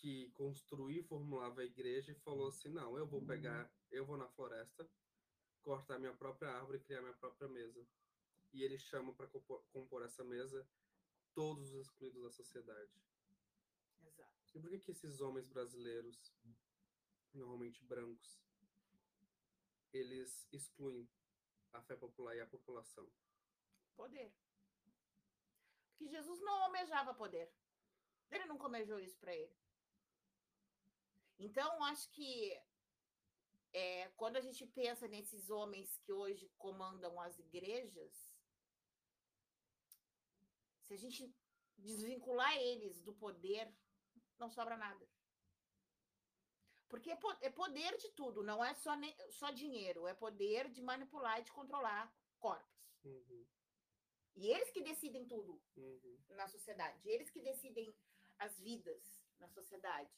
que 0.00 0.30
construía 0.30 1.00
e 1.00 1.04
formulava 1.04 1.60
a 1.60 1.64
igreja 1.64 2.10
e 2.10 2.20
falou 2.20 2.48
assim: 2.48 2.70
não, 2.70 2.96
eu 2.96 3.06
vou 3.06 3.24
pegar, 3.24 3.70
eu 3.90 4.04
vou 4.04 4.16
na 4.16 4.28
floresta, 4.28 4.90
cortar 5.62 5.98
minha 5.98 6.14
própria 6.14 6.50
árvore 6.50 6.78
e 6.78 6.80
criar 6.80 7.02
minha 7.02 7.14
própria 7.14 7.48
mesa. 7.48 7.86
E 8.52 8.62
ele 8.62 8.78
chama 8.78 9.14
para 9.14 9.28
compor, 9.28 9.62
compor 9.70 10.02
essa 10.02 10.24
mesa 10.24 10.66
todos 11.34 11.72
os 11.72 11.86
excluídos 11.86 12.22
da 12.22 12.30
sociedade. 12.30 12.90
Exato. 14.02 14.34
E 14.54 14.58
por 14.58 14.70
que, 14.70 14.78
que 14.78 14.90
esses 14.90 15.20
homens 15.20 15.46
brasileiros, 15.46 16.34
normalmente 17.32 17.84
brancos, 17.84 18.40
eles 19.92 20.48
excluem 20.50 21.08
a 21.72 21.82
fé 21.82 21.94
popular 21.94 22.34
e 22.34 22.40
a 22.40 22.46
população? 22.46 23.06
Poder. 23.94 24.32
Porque 25.90 26.08
Jesus 26.08 26.40
não 26.40 26.64
almejava 26.64 27.14
poder. 27.14 27.52
Ele 28.30 28.46
nunca 28.46 28.64
almejou 28.64 28.98
isso 28.98 29.18
para 29.18 29.36
ele. 29.36 29.54
Então, 31.40 31.82
acho 31.84 32.06
que 32.10 32.54
é, 33.72 34.08
quando 34.10 34.36
a 34.36 34.42
gente 34.42 34.66
pensa 34.66 35.08
nesses 35.08 35.48
homens 35.48 35.96
que 36.04 36.12
hoje 36.12 36.52
comandam 36.58 37.18
as 37.18 37.38
igrejas, 37.38 38.12
se 40.84 40.92
a 40.92 40.98
gente 40.98 41.34
desvincular 41.78 42.54
eles 42.58 43.00
do 43.00 43.14
poder, 43.14 43.72
não 44.38 44.50
sobra 44.50 44.76
nada. 44.76 45.08
Porque 46.90 47.10
é 47.10 47.18
é 47.40 47.50
poder 47.50 47.96
de 47.96 48.10
tudo, 48.10 48.42
não 48.42 48.62
é 48.62 48.74
só, 48.74 48.92
só 49.30 49.50
dinheiro, 49.50 50.06
é 50.06 50.12
poder 50.12 50.68
de 50.68 50.82
manipular 50.82 51.40
e 51.40 51.44
de 51.44 51.52
controlar 51.52 52.12
corpos. 52.38 52.68
Uhum, 53.02 53.46
E 54.36 54.48
eles 54.48 54.70
que 54.72 54.82
decidem 54.82 55.26
tudo 55.26 55.62
uhum, 55.76 56.18
na 56.30 56.46
sociedade, 56.48 57.08
eles 57.08 57.30
que 57.30 57.40
decidem 57.40 57.94
as 58.38 58.58
vidas 58.58 59.24
na 59.38 59.48
sociedade. 59.48 60.10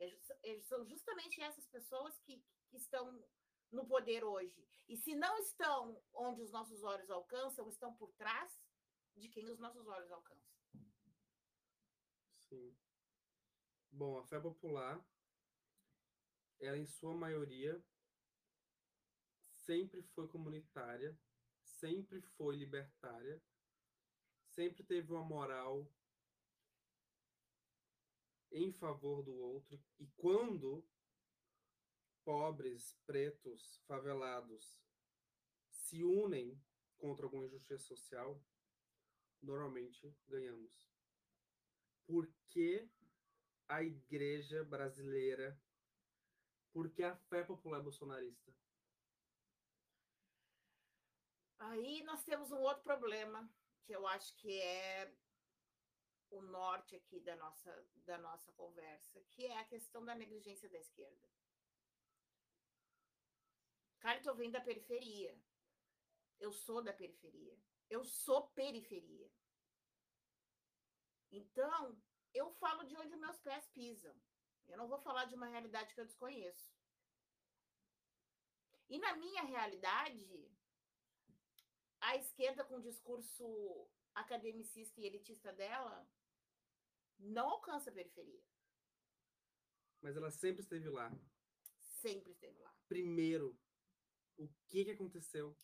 É- 0.00 0.60
são 0.62 0.84
justamente 0.84 1.40
essas 1.40 1.66
pessoas 1.66 2.18
que, 2.20 2.42
que 2.68 2.76
estão 2.76 3.24
no 3.70 3.86
poder 3.86 4.24
hoje. 4.24 4.66
E 4.88 4.96
se 4.96 5.14
não 5.14 5.38
estão 5.38 6.02
onde 6.12 6.42
os 6.42 6.50
nossos 6.50 6.82
olhos 6.82 7.10
alcançam, 7.10 7.68
estão 7.68 7.94
por 7.94 8.12
trás 8.14 8.60
de 9.16 9.28
quem 9.28 9.50
os 9.50 9.58
nossos 9.58 9.86
olhos 9.86 10.10
alcançam. 10.10 10.52
sim. 12.48 12.76
Bom, 13.90 14.18
a 14.18 14.24
fé 14.24 14.40
popular, 14.40 15.04
ela 16.60 16.78
em 16.78 16.86
sua 16.86 17.14
maioria 17.14 17.82
sempre 19.50 20.02
foi 20.14 20.28
comunitária, 20.28 21.16
sempre 21.64 22.20
foi 22.36 22.56
libertária, 22.56 23.40
sempre 24.50 24.82
teve 24.84 25.12
uma 25.12 25.24
moral 25.24 25.86
em 28.52 28.72
favor 28.72 29.22
do 29.22 29.34
outro. 29.34 29.82
E 29.98 30.06
quando 30.16 30.86
pobres, 32.24 32.96
pretos, 33.04 33.80
favelados 33.86 34.80
se 35.70 36.04
unem 36.04 36.60
contra 36.96 37.26
alguma 37.26 37.44
injustiça 37.44 37.84
social, 37.84 38.40
normalmente 39.42 40.16
ganhamos. 40.28 40.88
Por 42.06 42.32
que 42.48 42.88
a 43.68 43.82
igreja 43.82 44.64
brasileira, 44.64 45.60
por 46.72 46.90
que 46.90 47.02
a 47.02 47.16
fé 47.16 47.42
popular 47.42 47.80
é 47.80 47.82
bolsonarista? 47.82 48.54
Aí 51.58 52.02
nós 52.04 52.24
temos 52.24 52.50
um 52.50 52.58
outro 52.58 52.82
problema, 52.82 53.48
que 53.84 53.92
eu 53.92 54.06
acho 54.06 54.34
que 54.36 54.60
é 54.60 55.12
o 56.32 56.42
norte 56.42 56.96
aqui 56.96 57.20
da 57.20 57.36
nossa, 57.36 57.86
da 58.06 58.18
nossa 58.18 58.52
conversa, 58.52 59.22
que 59.30 59.46
é 59.46 59.58
a 59.58 59.64
questão 59.64 60.04
da 60.04 60.14
negligência 60.14 60.68
da 60.68 60.78
esquerda. 60.78 61.28
Cara, 64.00 64.18
eu 64.18 64.22
tô 64.22 64.34
vindo 64.34 64.52
da 64.52 64.60
periferia. 64.60 65.38
Eu 66.40 66.52
sou 66.52 66.82
da 66.82 66.92
periferia. 66.92 67.56
Eu 67.88 68.04
sou 68.04 68.48
periferia. 68.48 69.30
Então, 71.30 71.96
eu 72.34 72.50
falo 72.54 72.84
de 72.84 72.96
onde 72.96 73.16
meus 73.16 73.38
pés 73.40 73.68
pisam. 73.68 74.14
Eu 74.66 74.78
não 74.78 74.88
vou 74.88 74.98
falar 74.98 75.26
de 75.26 75.34
uma 75.34 75.46
realidade 75.46 75.94
que 75.94 76.00
eu 76.00 76.06
desconheço. 76.06 76.74
E 78.88 78.98
na 78.98 79.14
minha 79.16 79.42
realidade, 79.42 80.50
a 82.00 82.16
esquerda 82.16 82.64
com 82.64 82.76
o 82.76 82.82
discurso 82.82 83.88
academicista 84.14 85.00
e 85.00 85.06
elitista 85.06 85.52
dela 85.52 86.06
não 87.18 87.50
alcança 87.50 87.90
a 87.90 87.92
periferia. 87.92 88.42
Mas 90.00 90.16
ela 90.16 90.30
sempre 90.30 90.62
esteve 90.62 90.88
lá. 90.88 91.10
Sempre 91.80 92.32
esteve 92.32 92.58
lá. 92.58 92.74
Primeiro, 92.88 93.58
o 94.36 94.48
que, 94.68 94.84
que 94.84 94.90
aconteceu? 94.90 95.56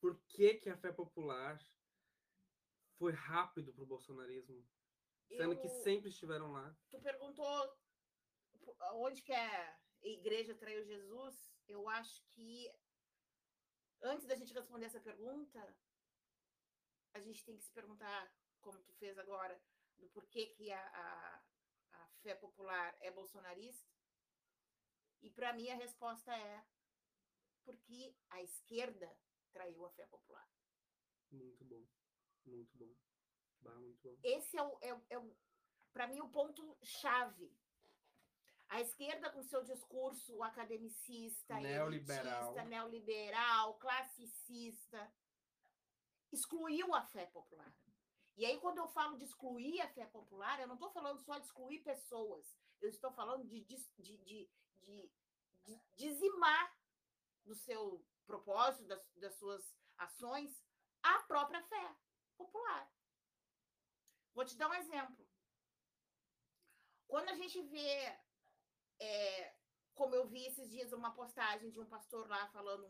Por 0.00 0.20
que, 0.28 0.54
que 0.54 0.68
a 0.68 0.76
fé 0.76 0.92
popular 0.92 1.58
foi 2.98 3.12
rápido 3.12 3.72
para 3.72 3.82
o 3.84 3.86
bolsonarismo? 3.86 4.66
Sendo 5.28 5.58
que 5.58 5.66
Eu- 5.66 5.82
sempre 5.82 6.10
estiveram 6.10 6.52
lá. 6.52 6.76
Tu 6.90 7.00
perguntou 7.00 7.78
onde 8.94 9.22
que 9.22 9.32
a 9.32 9.80
igreja 10.02 10.54
traiu 10.54 10.84
Jesus. 10.84 11.50
Eu 11.66 11.88
acho 11.88 12.22
que 12.26 12.70
antes 14.02 14.26
da 14.26 14.34
gente 14.34 14.52
responder 14.52 14.86
essa 14.86 15.00
pergunta, 15.00 15.76
a 17.14 17.20
gente 17.20 17.42
tem 17.44 17.56
que 17.56 17.62
se 17.64 17.72
perguntar, 17.72 18.30
como 18.60 18.82
tu 18.82 18.92
fez 18.94 19.16
agora, 19.18 19.58
do 20.02 20.08
porquê 20.10 20.46
que 20.46 20.70
a, 20.72 20.80
a, 20.80 21.42
a 21.92 22.08
fé 22.22 22.34
popular 22.34 22.96
é 23.00 23.10
bolsonarista. 23.10 23.88
E 25.22 25.30
para 25.30 25.52
mim 25.52 25.70
a 25.70 25.76
resposta 25.76 26.36
é 26.36 26.64
porque 27.64 28.14
a 28.30 28.42
esquerda 28.42 29.16
traiu 29.52 29.86
a 29.86 29.90
fé 29.90 30.04
popular. 30.06 30.48
Muito 31.30 31.64
bom. 31.64 31.86
Muito 32.44 32.76
bom. 32.76 32.92
Bah, 33.60 33.76
muito 33.76 34.02
bom. 34.02 34.18
esse 34.24 34.58
é 34.58 34.62
o, 34.62 34.78
é, 34.80 35.00
é 35.10 35.18
o 35.18 35.36
para 35.92 36.08
mim, 36.08 36.20
o 36.20 36.28
ponto-chave. 36.28 37.54
A 38.68 38.80
esquerda, 38.80 39.30
com 39.30 39.42
seu 39.42 39.62
discurso 39.62 40.42
academicista, 40.42 41.60
Neoliberal. 41.60 42.42
elitista, 42.42 42.64
neoliberal, 42.64 43.74
classicista, 43.74 45.12
excluiu 46.32 46.94
a 46.94 47.02
fé 47.02 47.26
popular. 47.26 47.70
E 48.36 48.46
aí, 48.46 48.58
quando 48.60 48.78
eu 48.78 48.88
falo 48.88 49.16
de 49.16 49.24
excluir 49.24 49.80
a 49.80 49.88
fé 49.88 50.06
popular, 50.06 50.58
eu 50.60 50.66
não 50.66 50.74
estou 50.74 50.90
falando 50.90 51.20
só 51.20 51.38
de 51.38 51.46
excluir 51.46 51.80
pessoas, 51.80 52.56
eu 52.80 52.88
estou 52.88 53.12
falando 53.12 53.46
de, 53.46 53.60
de, 53.60 53.76
de, 53.98 54.50
de, 54.82 55.80
dizimar 55.96 56.76
do 57.44 57.54
seu 57.54 58.04
propósito, 58.26 58.86
das, 58.86 59.06
das 59.16 59.34
suas 59.34 59.76
ações, 59.98 60.64
a 61.02 61.22
própria 61.24 61.62
fé 61.64 61.96
popular. 62.36 62.90
Vou 64.34 64.44
te 64.44 64.56
dar 64.56 64.68
um 64.68 64.74
exemplo. 64.74 65.28
Quando 67.06 67.28
a 67.28 67.34
gente 67.34 67.60
vê, 67.62 68.18
é, 68.98 69.54
como 69.94 70.14
eu 70.14 70.26
vi 70.26 70.46
esses 70.46 70.70
dias, 70.70 70.92
uma 70.92 71.14
postagem 71.14 71.70
de 71.70 71.78
um 71.78 71.86
pastor 71.86 72.26
lá 72.28 72.48
falando 72.48 72.86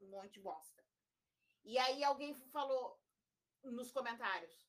um 0.00 0.08
monte 0.08 0.32
de 0.32 0.40
bosta. 0.40 0.84
E 1.64 1.78
aí 1.78 2.02
alguém 2.02 2.34
falou 2.50 3.00
nos 3.62 3.92
comentários: 3.92 4.68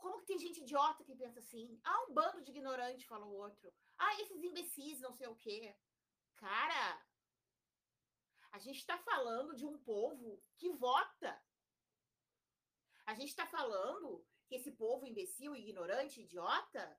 como 0.00 0.18
que 0.18 0.26
tem 0.26 0.38
gente 0.38 0.60
idiota 0.60 1.04
que 1.04 1.14
pensa 1.14 1.38
assim? 1.38 1.80
Ah, 1.84 2.06
um 2.08 2.14
bando 2.14 2.42
de 2.42 2.50
ignorante, 2.50 3.06
falou 3.06 3.30
o 3.30 3.36
outro. 3.36 3.72
Ah, 3.98 4.20
esses 4.20 4.42
imbecis, 4.42 5.00
não 5.00 5.12
sei 5.12 5.28
o 5.28 5.36
quê. 5.36 5.76
Cara, 6.36 7.06
a 8.52 8.58
gente 8.58 8.78
está 8.78 8.98
falando 8.98 9.54
de 9.54 9.64
um 9.64 9.78
povo 9.78 10.42
que 10.56 10.70
vota. 10.70 11.40
A 13.06 13.14
gente 13.14 13.28
está 13.28 13.46
falando 13.46 14.26
que 14.46 14.56
esse 14.56 14.72
povo 14.72 15.06
imbecil, 15.06 15.54
ignorante, 15.54 16.22
idiota, 16.22 16.98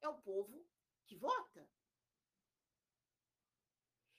é 0.00 0.08
o 0.08 0.20
povo 0.20 0.66
que 1.06 1.16
vota. 1.16 1.68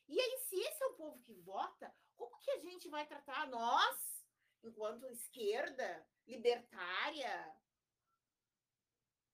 E 0.07 0.19
aí, 0.19 0.37
se 0.39 0.59
esse 0.59 0.83
é 0.83 0.87
o 0.87 0.95
povo 0.95 1.21
que 1.21 1.33
vota, 1.33 1.95
como 2.17 2.37
que 2.39 2.51
a 2.51 2.59
gente 2.59 2.89
vai 2.89 3.07
tratar 3.07 3.47
nós, 3.47 4.25
enquanto 4.61 5.07
esquerda, 5.07 6.05
libertária? 6.27 7.60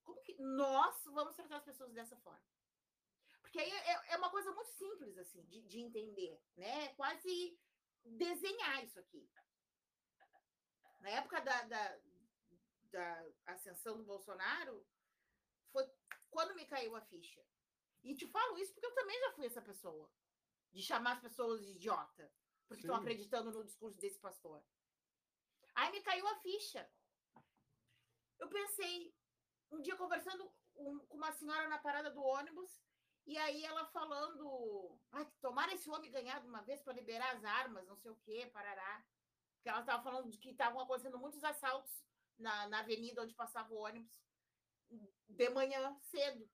Como 0.08 0.22
que 0.22 0.42
nós 0.42 1.04
vamos 1.04 1.36
tratar 1.36 1.58
as 1.58 1.66
pessoas 1.66 1.92
dessa 1.92 2.16
forma? 2.16 2.48
Porque 3.42 3.60
aí 3.60 3.70
é, 3.70 4.14
é 4.14 4.18
uma 4.18 4.30
coisa 4.30 4.50
muito 4.54 4.72
simples, 4.72 5.18
assim, 5.18 5.44
de, 5.44 5.62
de 5.64 5.80
entender, 5.82 6.42
né? 6.56 6.86
É 6.86 6.94
quase 6.94 7.60
desenhar 8.06 8.86
isso 8.86 8.98
aqui. 9.02 9.30
Na 11.02 11.10
época 11.10 11.42
da, 11.42 11.62
da, 11.64 12.00
da 12.90 13.26
ascensão 13.48 13.98
do 13.98 14.06
Bolsonaro, 14.06 14.88
foi 15.74 15.86
quando 16.30 16.56
me 16.56 16.66
caiu 16.66 16.96
a 16.96 17.02
ficha. 17.02 17.46
E 18.02 18.16
te 18.16 18.26
falo 18.28 18.58
isso 18.58 18.74
porque 18.74 18.86
eu 18.86 18.96
também 18.96 19.20
já 19.20 19.34
fui 19.34 19.46
essa 19.46 19.62
pessoa. 19.62 20.10
De 20.72 20.82
chamar 20.82 21.14
as 21.16 21.22
pessoas 21.22 21.66
de 21.66 21.72
idiota. 21.72 22.32
Porque 22.66 22.84
estão 22.84 22.96
acreditando 22.96 23.52
no 23.52 23.66
discurso 23.66 24.00
desse 24.00 24.20
pastor. 24.20 24.64
Aí 25.76 25.92
me 25.92 26.02
caiu 26.02 26.26
a 26.30 26.40
ficha. 26.40 26.90
Eu 28.40 28.48
pensei, 28.50 29.14
um 29.72 29.82
dia 29.82 29.96
conversando 29.96 30.50
com 30.74 31.06
uma 31.10 31.32
senhora 31.32 31.68
na 31.68 31.78
parada 31.80 32.10
do 32.10 32.22
ônibus, 32.22 32.72
e 33.26 33.38
aí 33.38 33.66
ela 33.66 33.86
falando, 33.88 34.98
ah, 35.12 35.26
tomara 35.42 35.74
esse 35.74 35.90
homem 35.90 36.12
ganhar 36.12 36.40
de 36.40 36.48
uma 36.48 36.62
vez 36.62 36.82
para 36.82 36.94
liberar 36.94 37.36
as 37.36 37.44
armas, 37.44 37.86
não 37.86 37.98
sei 37.98 38.12
o 38.12 38.16
quê, 38.24 38.50
parará. 38.54 39.06
Porque 39.56 39.70
ela 39.70 39.82
estava 39.82 40.02
falando 40.02 40.30
de 40.30 40.38
que 40.38 40.52
estavam 40.52 40.80
acontecendo 40.80 41.20
muitos 41.20 41.44
assaltos 41.44 42.06
na, 42.38 42.68
na 42.70 42.80
avenida 42.80 43.22
onde 43.22 43.36
passava 43.36 43.74
o 43.74 43.80
ônibus 43.80 44.24
de 45.28 45.50
manhã 45.50 45.94
cedo, 46.04 46.50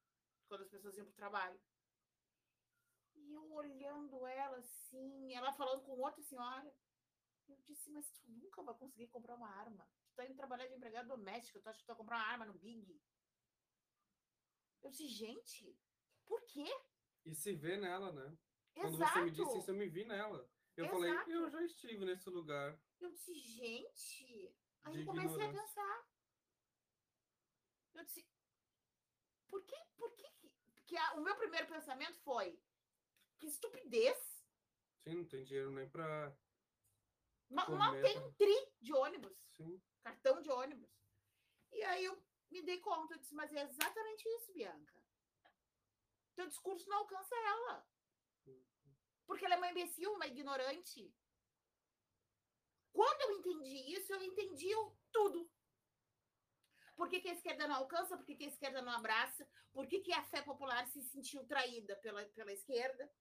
quando 0.47 0.63
as 0.63 0.69
pessoas 0.69 0.97
iam 0.97 1.05
para 1.05 1.13
o 1.13 1.15
trabalho. 1.15 1.61
E 3.15 3.31
eu 3.31 3.51
olhando 3.53 4.25
ela 4.25 4.57
assim, 4.57 5.35
ela 5.35 5.53
falando 5.53 5.83
com 5.83 5.99
outra 5.99 6.23
senhora. 6.23 6.73
Eu 7.47 7.57
disse, 7.67 7.91
mas 7.91 8.09
tu 8.09 8.21
nunca 8.27 8.63
vai 8.63 8.73
conseguir 8.75 9.07
comprar 9.07 9.35
uma 9.35 9.49
arma. 9.49 9.87
Tu 10.13 10.15
tá 10.15 10.25
indo 10.25 10.35
trabalhar 10.35 10.67
de 10.67 10.75
empregado 10.75 11.07
doméstico, 11.07 11.59
tu 11.59 11.67
acha 11.67 11.79
que 11.79 11.85
tu 11.85 11.87
vai 11.87 11.95
comprar 11.95 12.17
uma 12.17 12.25
arma 12.25 12.45
no 12.45 12.53
Big? 12.53 13.01
Eu 14.83 14.91
disse, 14.91 15.07
gente, 15.07 15.75
por 16.23 16.39
quê? 16.45 16.65
E 17.25 17.33
se 17.33 17.55
vê 17.55 17.77
nela, 17.77 18.11
né? 18.11 18.37
Quando 18.75 18.95
você 18.95 19.21
me 19.21 19.31
disse 19.31 19.57
isso, 19.57 19.71
eu 19.71 19.75
me 19.75 19.89
vi 19.89 20.05
nela. 20.05 20.47
Eu 20.77 20.85
Exato. 20.85 20.99
falei, 20.99 21.35
eu 21.35 21.49
já 21.49 21.63
estive 21.63 22.05
nesse 22.05 22.29
lugar. 22.29 22.79
Eu 22.99 23.11
disse, 23.11 23.33
gente. 23.33 24.55
Aí 24.83 24.99
eu 24.99 25.05
comecei 25.05 25.31
ignorância. 25.31 25.59
a 25.59 25.63
pensar. 25.63 26.07
Eu 27.95 28.05
disse, 28.05 28.27
por 29.47 29.63
que, 29.63 29.75
por 29.95 30.15
que, 30.15 30.27
que 30.85 30.95
a, 30.95 31.13
o 31.13 31.21
meu 31.21 31.35
primeiro 31.37 31.67
pensamento 31.67 32.19
foi, 32.19 32.59
que 33.39 33.47
estupidez. 33.47 34.17
Sim, 35.07 35.15
não 35.15 35.25
tem 35.25 35.43
dinheiro 35.43 35.71
nem 35.71 35.89
para 35.89 36.37
Mal, 37.53 37.69
mal 37.71 38.01
tem 38.01 38.17
um 38.17 38.31
tri 38.33 38.71
de 38.81 38.93
ônibus. 38.93 39.37
Sim. 39.51 39.79
Cartão 40.03 40.41
de 40.41 40.49
ônibus. 40.51 40.91
E 41.71 41.83
aí 41.83 42.05
eu 42.05 42.21
me 42.51 42.61
dei 42.61 42.79
conta, 42.79 43.15
eu 43.15 43.19
disse, 43.19 43.33
mas 43.33 43.51
é 43.53 43.63
exatamente 43.63 44.27
isso, 44.37 44.53
Bianca. 44.53 45.03
Teu 46.35 46.47
discurso 46.47 46.87
não 46.89 46.97
alcança 46.97 47.35
ela. 47.35 47.87
Porque 49.25 49.45
ela 49.45 49.55
é 49.55 49.57
uma 49.57 49.71
imbecil, 49.71 50.13
uma 50.13 50.27
ignorante. 50.27 51.13
Quando 52.91 53.21
eu 53.21 53.31
entendi 53.37 53.95
isso, 53.95 54.13
eu 54.13 54.21
entendi 54.21 54.69
tudo. 55.11 55.49
Por 56.95 57.09
que, 57.09 57.19
que, 57.19 57.29
a 57.29 57.33
esquerda 57.33 57.67
não 57.67 57.75
alcança? 57.75 58.15
Por 58.15 58.25
que, 58.25 58.35
que, 58.35 58.43
a 58.45 58.47
esquerda 58.47 58.81
não 58.81 58.91
abraça? 58.91 59.47
Por 59.71 59.87
que, 59.87 60.01
que 60.01 60.13
a 60.13 60.23
fé 60.25 60.41
popular 60.41 60.85
se 60.87 61.01
sentiu 61.01 61.43
traída 61.47 61.95
pela, 61.97 62.23
pela 62.25 62.53
esquerda? 62.53 63.11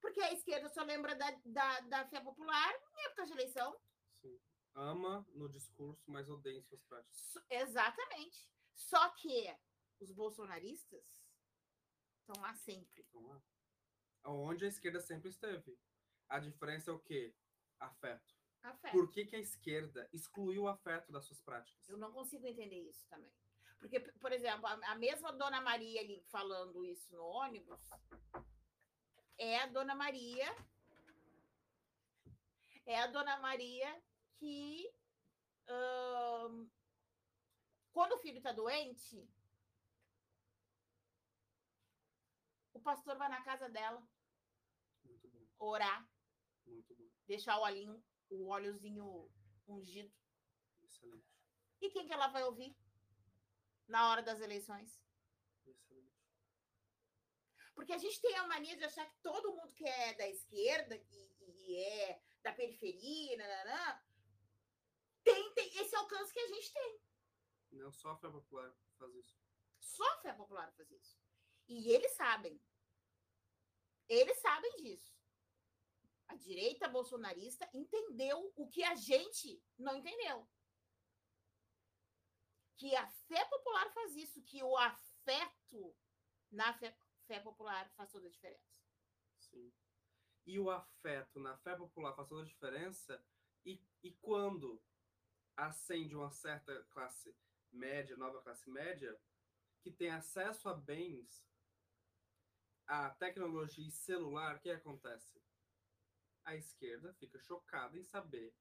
Porque 0.00 0.20
a 0.20 0.32
esquerda 0.32 0.68
só 0.68 0.82
lembra 0.82 1.14
da, 1.14 1.30
da, 1.44 1.80
da 1.80 2.08
fé 2.08 2.20
popular 2.20 2.74
em 2.74 3.04
época 3.06 3.26
de 3.26 3.32
eleição. 3.32 3.80
Sim. 4.20 4.40
Ama 4.74 5.26
no 5.32 5.48
discurso, 5.48 6.10
mas 6.10 6.28
odeia 6.28 6.58
em 6.58 6.62
suas 6.62 6.82
práticas. 6.84 7.34
Exatamente. 7.50 8.48
Só 8.74 9.08
que 9.10 9.54
os 9.98 10.10
bolsonaristas 10.12 11.20
Estão 12.30 12.42
lá 12.42 12.54
sempre. 12.54 13.02
Estão 13.02 13.26
lá. 13.26 13.42
Onde 14.24 14.64
a 14.64 14.68
esquerda 14.68 15.00
sempre 15.00 15.30
esteve. 15.30 15.76
A 16.28 16.38
diferença 16.38 16.90
é 16.90 16.94
o 16.94 17.00
quê? 17.00 17.34
Afeto. 17.80 18.36
Afeto. 18.62 18.92
Por 18.92 19.10
que, 19.10 19.24
que 19.24 19.34
a 19.34 19.40
esquerda 19.40 20.08
excluiu 20.12 20.62
o 20.62 20.68
afeto 20.68 21.10
das 21.10 21.24
suas 21.24 21.40
práticas? 21.40 21.88
Eu 21.88 21.98
não 21.98 22.12
consigo 22.12 22.46
entender 22.46 22.88
isso 22.88 23.04
também. 23.08 23.32
Porque, 23.80 23.98
por 23.98 24.30
exemplo, 24.30 24.66
a, 24.66 24.94
mesma 24.94 25.32
Dona 25.32 25.60
Maria 25.60 26.02
ali 26.02 26.22
falando 26.30 26.84
isso 26.84 27.12
no 27.12 27.24
ônibus 27.24 27.80
é 29.36 29.58
a 29.58 29.66
Dona 29.66 29.94
Maria. 29.94 30.54
É 32.86 33.00
a 33.00 33.06
Dona 33.08 33.38
Maria 33.38 34.00
que. 34.40 34.90
Hum, 35.68 36.68
quando 37.92 38.14
o 38.14 38.18
filho 38.18 38.38
está 38.38 38.52
doente, 38.52 39.28
o 42.72 42.80
pastor 42.80 43.16
vai 43.18 43.28
na 43.28 43.42
casa 43.42 43.68
dela 43.68 44.02
orar, 45.58 46.08
deixar 47.26 47.58
o 47.58 47.62
olhinho, 47.62 48.02
o 48.30 48.48
óleozinho 48.48 49.30
ungido. 49.68 50.12
Excelente. 50.82 51.28
E 51.80 51.90
quem 51.90 52.06
que 52.06 52.12
ela 52.12 52.28
vai 52.28 52.42
ouvir 52.44 52.74
na 53.86 54.10
hora 54.10 54.22
das 54.22 54.40
eleições? 54.40 55.00
Excelente. 55.66 56.18
Porque 57.74 57.92
a 57.92 57.98
gente 57.98 58.20
tem 58.20 58.36
a 58.36 58.46
mania 58.46 58.76
de 58.76 58.84
achar 58.84 59.08
que 59.10 59.20
todo 59.22 59.54
mundo 59.54 59.74
que 59.74 59.86
é 59.86 60.14
da 60.14 60.28
esquerda 60.28 60.96
e, 60.96 61.30
e 61.40 61.76
é 61.76 62.22
da 62.42 62.52
periferia, 62.52 63.36
nananã, 63.36 64.02
tem, 65.22 65.54
tem 65.54 65.76
esse 65.76 65.94
alcance 65.96 66.32
que 66.32 66.40
a 66.40 66.48
gente 66.48 66.72
tem. 66.72 67.00
Não, 67.72 67.92
só 67.92 68.10
a 68.10 68.16
fé 68.16 68.28
popular 68.28 68.74
faz 68.98 69.14
isso. 69.14 69.38
Só 69.78 70.04
a 70.14 70.20
fé 70.20 70.32
popular 70.32 70.72
faz 70.72 70.90
isso. 70.90 71.18
E 71.68 71.90
eles 71.90 72.12
sabem. 72.12 72.60
Eles 74.08 74.38
sabem 74.40 74.74
disso. 74.76 75.14
A 76.28 76.34
direita 76.34 76.88
bolsonarista 76.88 77.68
entendeu 77.72 78.52
o 78.56 78.68
que 78.68 78.82
a 78.82 78.94
gente 78.94 79.62
não 79.78 79.96
entendeu. 79.96 80.48
Que 82.76 82.94
a 82.96 83.06
fé 83.06 83.44
popular 83.44 83.92
faz 83.92 84.16
isso, 84.16 84.42
que 84.42 84.62
o 84.62 84.76
afeto 84.76 85.94
na 86.50 86.72
fé, 86.74 86.96
fé 87.26 87.40
popular 87.40 87.88
faz 87.90 88.10
toda 88.10 88.26
a 88.26 88.30
diferença. 88.30 88.80
Sim. 89.38 89.72
E 90.46 90.58
o 90.58 90.70
afeto 90.70 91.38
na 91.38 91.56
fé 91.58 91.76
popular 91.76 92.14
faz 92.14 92.28
toda 92.28 92.42
a 92.42 92.46
diferença. 92.46 93.24
E, 93.64 93.80
e 94.02 94.12
quando 94.14 94.82
acende 95.66 96.14
uma 96.14 96.30
certa 96.30 96.82
classe 96.90 97.34
média, 97.72 98.16
nova 98.16 98.40
classe 98.42 98.68
média, 98.70 99.16
que 99.82 99.90
tem 99.90 100.10
acesso 100.10 100.68
a 100.68 100.74
bens 100.74 101.44
a 102.90 103.08
tecnologia 103.10 103.88
celular, 103.92 104.56
o 104.56 104.60
que 104.60 104.68
acontece? 104.68 105.40
A 106.44 106.56
esquerda 106.56 107.14
fica 107.14 107.38
chocada 107.38 107.96
em 107.96 108.02
saber 108.02 108.52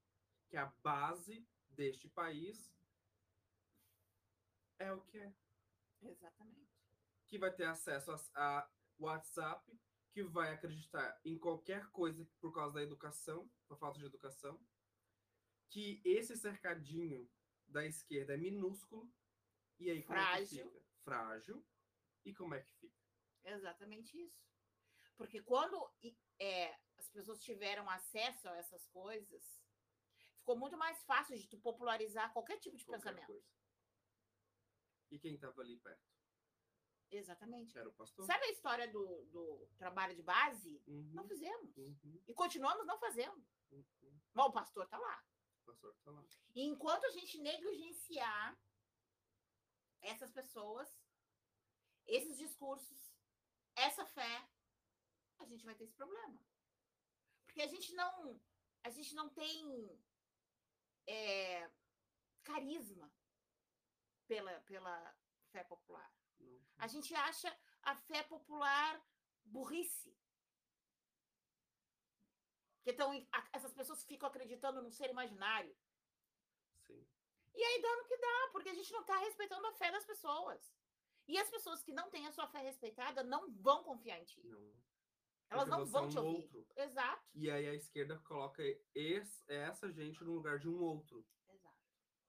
que 0.48 0.56
a 0.56 0.68
base 0.84 1.44
deste 1.68 2.08
país 2.10 2.72
é 4.78 4.94
o 4.94 5.02
que 5.02 5.18
é. 5.18 5.34
Exatamente. 6.04 6.70
Que 7.26 7.40
vai 7.40 7.52
ter 7.52 7.66
acesso 7.66 8.12
a, 8.12 8.20
a 8.36 8.70
WhatsApp, 9.00 9.66
que 10.12 10.22
vai 10.22 10.54
acreditar 10.54 11.20
em 11.26 11.38
qualquer 11.38 11.88
coisa 11.90 12.24
por 12.40 12.54
causa 12.54 12.76
da 12.76 12.84
educação, 12.84 13.50
por 13.68 13.80
falta 13.80 13.98
de 13.98 14.06
educação, 14.06 14.60
que 15.70 16.02
esse 16.04 16.36
cercadinho 16.36 17.30
da 17.68 17.86
esquerda 17.86 18.34
é 18.34 18.38
minúsculo, 18.38 19.12
e 19.80 19.90
aí 19.90 20.04
como 20.04 20.20
Frágil. 20.20 20.62
é 20.62 20.64
que 20.64 20.70
fica? 20.70 20.86
Frágil. 21.04 21.66
E 22.26 22.34
como 22.34 22.56
é 22.56 22.62
que 22.62 22.72
fica? 22.74 23.00
Exatamente 23.44 24.20
isso. 24.20 24.44
Porque 25.16 25.42
quando 25.42 25.90
é, 26.40 26.76
as 26.98 27.10
pessoas 27.10 27.42
tiveram 27.42 27.90
acesso 27.90 28.48
a 28.50 28.58
essas 28.58 28.86
coisas, 28.88 29.62
ficou 30.38 30.58
muito 30.58 30.78
mais 30.78 31.02
fácil 31.04 31.38
de 31.38 31.48
tu 31.48 31.58
popularizar 31.60 32.32
qualquer 32.34 32.60
tipo 32.60 32.78
de 32.78 32.86
qualquer 32.86 33.16
pensamento. 33.16 33.28
Coisa. 33.28 33.48
E 35.12 35.20
quem 35.20 35.36
estava 35.36 35.62
ali 35.62 35.78
perto? 35.78 36.10
Exatamente. 37.12 37.78
Era 37.78 37.90
o 37.90 37.94
pastor. 37.94 38.26
Sabe 38.26 38.46
a 38.46 38.52
história 38.52 38.88
do, 38.88 39.26
do 39.26 39.68
trabalho 39.78 40.16
de 40.16 40.22
base? 40.22 40.82
Uhum. 40.88 41.12
Não 41.14 41.28
fizemos. 41.28 41.76
Uhum. 41.78 42.22
E 42.28 42.34
continuamos 42.34 42.86
não 42.86 43.00
fazendo. 43.00 43.44
Uhum. 43.72 44.20
Mas 44.34 44.46
o 44.46 44.52
pastor 44.52 44.86
está 44.86 44.98
lá. 44.98 45.26
Pastor 45.70 45.94
está 45.94 46.12
lá. 46.12 46.24
Enquanto 46.56 47.06
a 47.06 47.12
gente 47.12 47.38
negligenciar 47.38 48.58
essas 50.02 50.32
pessoas, 50.32 50.90
esses 52.08 52.38
discursos, 52.38 53.14
essa 53.76 54.04
fé, 54.06 54.50
a 55.38 55.46
gente 55.46 55.64
vai 55.64 55.76
ter 55.76 55.84
esse 55.84 55.94
problema. 55.94 56.40
Porque 57.46 57.62
a 57.62 57.68
gente 57.68 57.94
não, 57.94 58.42
a 58.84 58.90
gente 58.90 59.14
não 59.14 59.30
tem 59.30 60.00
é, 61.06 61.70
carisma 62.44 63.12
pela, 64.28 64.60
pela 64.62 65.16
fé 65.52 65.64
popular. 65.64 66.12
A 66.80 66.88
gente 66.88 67.14
acha 67.14 67.56
a 67.84 67.96
fé 67.96 68.24
popular 68.24 69.06
burrice. 69.44 70.18
Que 72.84 72.92
então, 72.92 73.12
essas 73.54 73.74
pessoas 73.74 74.04
ficam 74.04 74.30
acreditando 74.30 74.82
no 74.82 74.92
ser 74.92 75.10
imaginário. 75.10 75.76
Sim. 76.86 77.06
E 77.54 77.64
aí 77.64 77.82
dá 77.82 77.96
no 77.98 78.06
que 78.06 78.18
dá, 78.18 78.50
porque 78.52 78.70
a 78.70 78.74
gente 78.74 78.92
não 78.92 79.02
está 79.02 79.18
respeitando 79.18 79.68
a 79.68 79.74
fé 79.74 79.92
das 79.92 80.06
pessoas. 80.06 80.74
E 81.28 81.38
as 81.38 81.50
pessoas 81.50 81.84
que 81.84 81.92
não 81.92 82.10
têm 82.10 82.26
a 82.26 82.32
sua 82.32 82.48
fé 82.48 82.60
respeitada 82.60 83.24
não 83.24 83.52
vão 83.54 83.84
confiar 83.84 84.20
em 84.20 84.26
ti. 84.26 84.42
Não. 84.44 84.74
Elas 85.50 85.68
não 85.68 85.86
vão 85.86 86.06
é 86.06 86.10
te 86.10 86.18
ouvir. 86.18 86.56
Outro. 86.56 86.68
Exato. 86.76 87.24
E 87.34 87.50
aí 87.50 87.68
a 87.68 87.74
esquerda 87.74 88.18
coloca 88.20 88.64
esse, 88.94 89.44
essa 89.48 89.92
gente 89.92 90.24
no 90.24 90.34
lugar 90.34 90.60
de 90.60 90.70
um 90.70 90.80
outro. 90.80 91.26
Exato. 91.50 91.78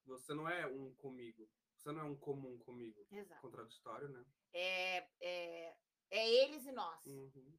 Você 0.06 0.34
não 0.34 0.48
é 0.48 0.66
um 0.66 0.94
comigo. 0.94 1.48
Você 1.76 1.92
não 1.92 2.00
é 2.00 2.04
um 2.04 2.16
comum 2.16 2.58
comigo. 2.58 3.06
Exato. 3.10 3.40
Contraditório, 3.40 4.08
né? 4.08 4.24
É, 4.52 5.08
é, 5.20 5.76
é 6.10 6.44
eles 6.44 6.66
e 6.66 6.72
nós. 6.72 7.04
Uhum. 7.06 7.58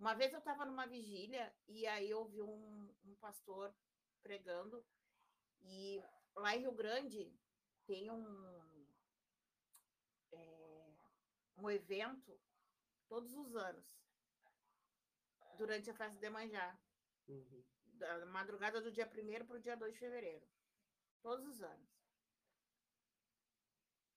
Uma 0.00 0.14
vez 0.14 0.32
eu 0.32 0.38
estava 0.38 0.64
numa 0.64 0.86
vigília 0.86 1.54
e 1.68 1.86
aí 1.86 2.08
eu 2.08 2.24
vi 2.24 2.40
um, 2.40 2.94
um 3.04 3.14
pastor 3.16 3.70
pregando 4.22 4.82
e 5.60 6.02
lá 6.34 6.56
em 6.56 6.60
Rio 6.60 6.72
Grande 6.72 7.30
tem 7.86 8.10
um, 8.10 8.86
é, 10.32 10.96
um 11.58 11.70
evento 11.70 12.40
todos 13.10 13.34
os 13.34 13.54
anos, 13.54 14.00
durante 15.58 15.90
a 15.90 15.94
festa 15.94 16.18
de 16.18 16.30
Manjá. 16.30 16.80
Uhum. 17.28 17.62
Da 17.84 18.24
madrugada 18.24 18.80
do 18.80 18.90
dia 18.90 19.06
1 19.06 19.46
para 19.46 19.56
o 19.56 19.60
dia 19.60 19.76
2 19.76 19.92
de 19.92 19.98
fevereiro. 19.98 20.48
Todos 21.20 21.46
os 21.46 21.60
anos. 21.60 21.90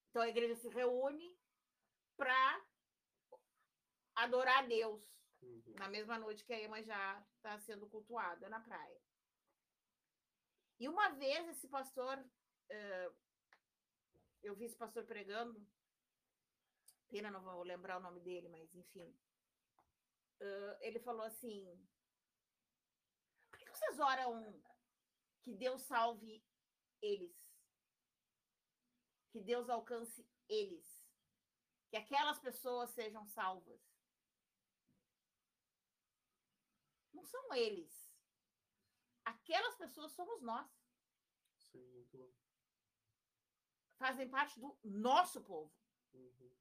Então 0.10 0.22
a 0.22 0.30
igreja 0.30 0.56
se 0.56 0.69
reúne 0.69 1.38
para 2.15 2.65
adorar 4.15 4.63
a 4.63 4.67
Deus 4.67 5.13
uhum. 5.43 5.73
na 5.77 5.88
mesma 5.89 6.17
noite 6.17 6.43
que 6.43 6.53
a 6.53 6.58
Iemanjá 6.58 7.25
está 7.36 7.60
sendo 7.60 7.88
cultuada 7.88 8.49
na 8.49 8.60
praia. 8.60 9.01
E 10.79 10.88
uma 10.89 11.10
vez 11.10 11.47
esse 11.49 11.67
pastor, 11.67 12.17
uh, 12.17 13.15
eu 14.41 14.56
vi 14.56 14.65
esse 14.65 14.75
pastor 14.75 15.06
pregando, 15.06 15.65
pena 17.10 17.29
não 17.29 17.41
vou 17.41 17.63
lembrar 17.63 17.97
o 17.97 18.01
nome 18.01 18.19
dele, 18.19 18.49
mas 18.49 18.73
enfim, 18.73 19.08
uh, 20.41 20.77
ele 20.82 20.99
falou 20.99 21.23
assim: 21.23 21.63
por 23.49 23.60
que 23.60 23.69
vocês 23.69 23.99
oram 23.99 24.62
que 25.41 25.53
Deus 25.53 25.82
salve 25.84 26.43
eles? 27.01 27.36
Que 29.32 29.41
Deus 29.41 29.69
alcance 29.69 30.27
eles? 30.49 31.03
Que 31.89 31.97
aquelas 31.97 32.39
pessoas 32.39 32.89
sejam 32.89 33.25
salvas? 33.27 33.92
Não 37.13 37.23
são 37.23 37.54
eles 37.54 38.04
aquelas 39.26 39.76
pessoas 39.76 40.12
somos 40.13 40.41
nós. 40.41 40.69
Sim, 41.58 41.86
muito 41.91 42.17
bom. 42.17 42.32
Fazem 43.97 44.30
parte 44.30 44.60
do 44.60 44.78
nosso 44.84 45.41
povo. 45.41 45.73
Uhum. 46.13 46.52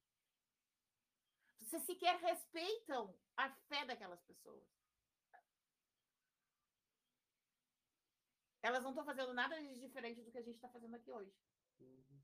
Vocês 1.58 1.82
sequer 1.84 2.16
respeitam 2.20 3.18
a 3.36 3.50
fé 3.50 3.84
daquelas 3.84 4.22
pessoas. 4.22 4.64
Elas 8.62 8.82
não 8.82 8.90
estão 8.90 9.04
fazendo 9.04 9.34
nada 9.34 9.60
de 9.60 9.80
diferente 9.80 10.22
do 10.22 10.30
que 10.30 10.38
a 10.38 10.42
gente 10.42 10.54
está 10.54 10.68
fazendo 10.68 10.94
aqui 10.94 11.10
hoje. 11.10 11.34
Uhum. 11.80 12.22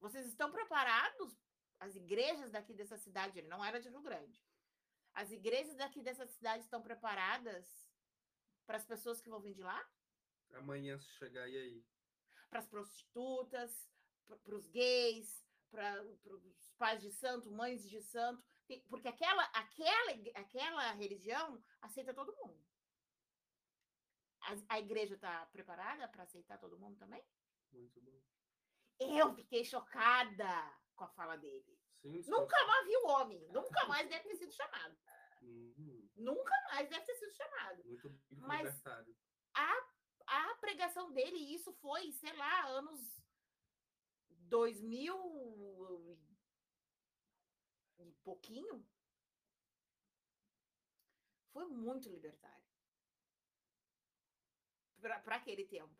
Vocês 0.00 0.26
estão 0.26 0.52
preparados? 0.52 1.42
As 1.80 1.96
igrejas 1.96 2.50
daqui 2.50 2.74
dessa 2.74 2.96
cidade, 2.98 3.38
ele 3.38 3.48
não 3.48 3.64
era 3.64 3.80
de 3.80 3.88
Rio 3.88 4.02
Grande. 4.02 4.42
As 5.14 5.30
igrejas 5.30 5.76
daqui 5.76 6.02
dessa 6.02 6.26
cidade 6.26 6.64
estão 6.64 6.82
preparadas 6.82 7.66
para 8.66 8.76
as 8.76 8.84
pessoas 8.84 9.20
que 9.20 9.30
vão 9.30 9.40
vir 9.40 9.54
de 9.54 9.62
lá? 9.62 9.88
Amanhã 10.54 10.98
se 10.98 11.08
chegar 11.12 11.48
e 11.48 11.56
aí? 11.56 11.86
Para 12.50 12.58
as 12.58 12.66
prostitutas, 12.66 13.88
para 14.42 14.54
os 14.54 14.66
gays, 14.68 15.44
para 15.70 16.02
os 16.02 16.72
pais 16.78 17.00
de 17.00 17.12
santo, 17.12 17.50
mães 17.50 17.88
de 17.88 18.00
santo, 18.00 18.42
porque 18.88 19.08
aquela, 19.08 19.44
aquela, 19.46 20.12
aquela 20.34 20.92
religião 20.92 21.62
aceita 21.80 22.14
todo 22.14 22.36
mundo. 22.36 22.64
A, 24.40 24.74
a 24.74 24.78
igreja 24.78 25.14
está 25.14 25.46
preparada 25.46 26.08
para 26.08 26.24
aceitar 26.24 26.58
todo 26.58 26.78
mundo 26.78 26.96
também? 26.98 27.24
Muito 27.72 28.00
bom. 28.00 28.20
Eu 29.00 29.34
fiquei 29.34 29.64
chocada 29.64 30.76
com 30.94 31.04
a 31.04 31.08
fala 31.08 31.36
dele. 31.36 31.78
Sim, 32.04 32.22
nunca 32.28 32.66
mais 32.66 32.86
viu 32.86 33.00
o 33.00 33.08
homem, 33.08 33.40
nunca 33.48 33.86
mais 33.86 34.06
deve 34.10 34.28
ter 34.28 34.36
sido 34.36 34.52
chamado. 34.52 34.94
Uhum. 35.40 36.06
Nunca 36.16 36.54
mais 36.70 36.86
deve 36.90 37.06
ter 37.06 37.14
sido 37.14 37.32
chamado. 37.32 37.82
Muito 37.82 38.14
Mas 38.30 38.86
a, 39.54 39.88
a 40.26 40.54
pregação 40.56 41.10
dele, 41.12 41.38
isso 41.54 41.72
foi, 41.72 42.12
sei 42.12 42.34
lá, 42.34 42.66
anos 42.66 43.00
2000 44.28 46.18
e 48.00 48.12
pouquinho. 48.22 48.86
Foi 51.52 51.64
muito 51.68 52.10
libertário. 52.10 52.64
Para 55.00 55.36
aquele 55.36 55.64
tempo. 55.64 55.94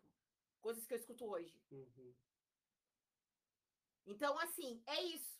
Coisas 0.61 0.85
que 0.85 0.93
eu 0.93 0.97
escuto 0.99 1.25
hoje. 1.25 1.59
Uhum. 1.71 2.15
Então, 4.05 4.37
assim, 4.37 4.83
é 4.85 5.01
isso. 5.01 5.35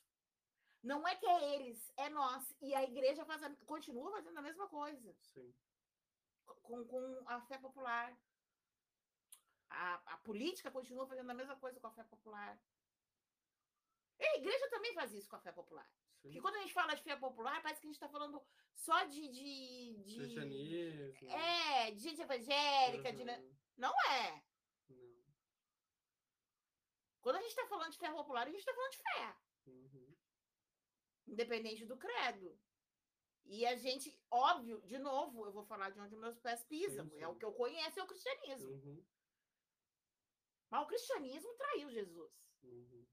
Não 0.85 1.07
é 1.07 1.15
que 1.15 1.25
é 1.25 1.55
eles, 1.55 1.91
é 1.97 2.09
nós. 2.09 2.55
E 2.61 2.75
a 2.75 2.83
igreja 2.83 3.25
faz 3.25 3.41
a, 3.41 3.49
continua 3.65 4.11
fazendo 4.11 4.37
a 4.37 4.41
mesma 4.41 4.67
coisa. 4.67 5.15
Sim. 5.33 5.51
Com, 6.61 6.85
com 6.85 7.23
a 7.25 7.41
fé 7.41 7.57
popular. 7.57 8.15
A, 9.67 9.93
a 10.13 10.17
política 10.17 10.69
continua 10.69 11.07
fazendo 11.07 11.31
a 11.31 11.33
mesma 11.33 11.55
coisa 11.55 11.79
com 11.79 11.87
a 11.87 11.91
fé 11.91 12.03
popular. 12.03 12.61
E 14.19 14.23
a 14.23 14.37
igreja 14.37 14.69
também 14.69 14.93
faz 14.93 15.11
isso 15.11 15.27
com 15.27 15.37
a 15.37 15.41
fé 15.41 15.51
popular. 15.51 15.89
Sim. 16.17 16.21
Porque 16.21 16.39
quando 16.39 16.57
a 16.57 16.59
gente 16.59 16.73
fala 16.73 16.93
de 16.93 17.01
fé 17.01 17.15
popular, 17.15 17.63
parece 17.63 17.81
que 17.81 17.87
a 17.87 17.89
gente 17.89 17.95
está 17.95 18.07
falando 18.07 18.39
só 18.75 19.05
de. 19.05 19.27
de, 19.27 20.03
de 20.03 20.17
Cristianismo. 20.17 21.31
É, 21.31 21.91
de 21.91 21.99
gente 21.99 22.21
evangélica. 22.21 23.09
Uhum. 23.09 23.15
De, 23.15 23.25
não 23.75 23.93
é. 24.11 24.43
Não. 24.89 25.25
Quando 27.21 27.37
a 27.37 27.41
gente 27.41 27.49
está 27.49 27.65
falando 27.65 27.91
de 27.91 27.97
fé 27.97 28.11
popular, 28.11 28.45
a 28.45 28.51
gente 28.51 28.59
está 28.59 28.73
falando 28.75 28.91
de 28.91 28.97
fé. 28.97 29.44
Independente 31.27 31.85
do 31.85 31.97
credo. 31.97 32.59
E 33.45 33.65
a 33.65 33.75
gente, 33.75 34.17
óbvio, 34.29 34.81
de 34.81 34.97
novo, 34.97 35.45
eu 35.45 35.51
vou 35.51 35.63
falar 35.63 35.91
de 35.91 35.99
onde 35.99 36.15
meus 36.15 36.39
pés 36.39 36.63
pisam. 36.63 37.05
Sim, 37.05 37.15
sim. 37.15 37.21
É 37.21 37.27
o 37.27 37.35
que 37.35 37.45
eu 37.45 37.53
conheço, 37.53 37.99
é 37.99 38.03
o 38.03 38.07
cristianismo. 38.07 38.71
Uhum. 38.71 39.05
Mas 40.69 40.83
o 40.83 40.87
cristianismo 40.87 41.53
traiu 41.53 41.89
Jesus. 41.89 42.33
Uhum. 42.63 43.05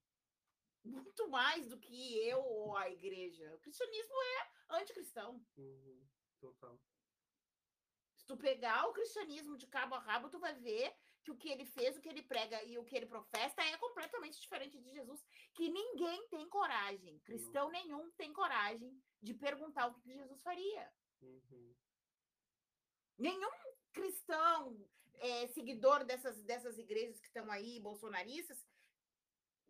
Muito 0.84 1.28
mais 1.28 1.68
do 1.68 1.78
que 1.78 2.18
eu 2.26 2.42
ou 2.42 2.76
a 2.76 2.90
igreja. 2.90 3.54
O 3.54 3.60
cristianismo 3.60 4.14
é 4.14 4.76
anticristão. 4.80 5.44
Uhum. 5.56 6.08
Total. 6.40 6.80
Se 8.16 8.26
tu 8.26 8.36
pegar 8.36 8.88
o 8.88 8.92
cristianismo 8.92 9.56
de 9.56 9.66
cabo 9.66 9.94
a 9.94 9.98
rabo, 9.98 10.30
tu 10.30 10.38
vai 10.38 10.54
ver 10.54 10.96
que 11.22 11.30
o 11.30 11.36
que 11.36 11.48
ele 11.48 11.64
fez, 11.66 11.96
o 11.96 12.00
que 12.00 12.08
ele 12.08 12.22
prega 12.22 12.62
e 12.64 12.78
o 12.78 12.84
que 12.84 12.96
ele 12.96 13.06
professa 13.06 13.62
é 13.62 13.76
completamente 13.76 14.40
diferente 14.40 14.78
de 14.78 14.90
Jesus, 14.90 15.24
que 15.54 15.68
ninguém 15.68 16.26
tem 16.28 16.48
coragem, 16.48 17.18
cristão 17.20 17.66
uhum. 17.66 17.72
nenhum 17.72 18.10
tem 18.12 18.32
coragem 18.32 19.00
de 19.20 19.34
perguntar 19.34 19.86
o 19.86 19.94
que 19.94 20.12
Jesus 20.12 20.42
faria. 20.42 20.92
Uhum. 21.22 21.74
Nenhum 23.18 23.50
cristão 23.92 24.76
é, 25.14 25.46
seguidor 25.48 26.04
dessas, 26.04 26.42
dessas 26.42 26.76
igrejas 26.78 27.20
que 27.20 27.26
estão 27.26 27.50
aí, 27.50 27.78
bolsonaristas, 27.80 28.66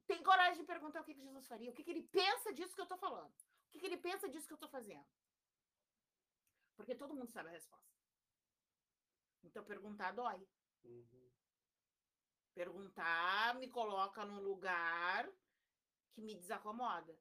tem 0.07 0.23
coragem 0.23 0.61
de 0.61 0.67
perguntar 0.67 1.03
o 1.03 1.05
que, 1.05 1.15
que 1.15 1.23
Jesus 1.23 1.47
faria, 1.47 1.71
o 1.71 1.75
que, 1.75 1.85
que 1.85 1.91
ele 1.91 2.03
pensa 2.05 2.53
disso 2.53 2.75
que 2.75 2.81
eu 2.81 2.85
estou 2.85 2.99
falando, 2.99 3.31
o 3.31 3.71
que, 3.71 3.79
que 3.79 3.87
ele 3.87 3.99
pensa 3.99 4.29
disso 4.29 4.47
que 4.47 4.53
eu 4.53 4.57
estou 4.57 4.71
fazendo. 4.71 5.07
Porque 6.77 6.95
todo 6.95 7.15
mundo 7.15 7.31
sabe 7.31 7.51
a 7.51 7.53
resposta. 7.53 7.93
Então, 9.45 9.65
perguntar 9.65 10.13
dói. 10.13 10.47
Uhum. 10.85 11.32
Perguntar 12.55 13.55
me 13.59 13.69
coloca 13.69 14.25
num 14.25 14.41
lugar 14.41 15.31
que 16.13 16.21
me 16.21 16.35
desacomoda. 16.35 17.19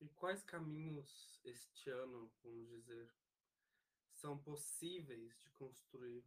E 0.00 0.08
quais 0.10 0.42
caminhos 0.42 1.40
este 1.44 1.90
ano, 1.90 2.32
vamos 2.42 2.68
dizer, 2.68 3.12
são 4.12 4.38
possíveis 4.38 5.36
de 5.38 5.50
construir? 5.50 6.24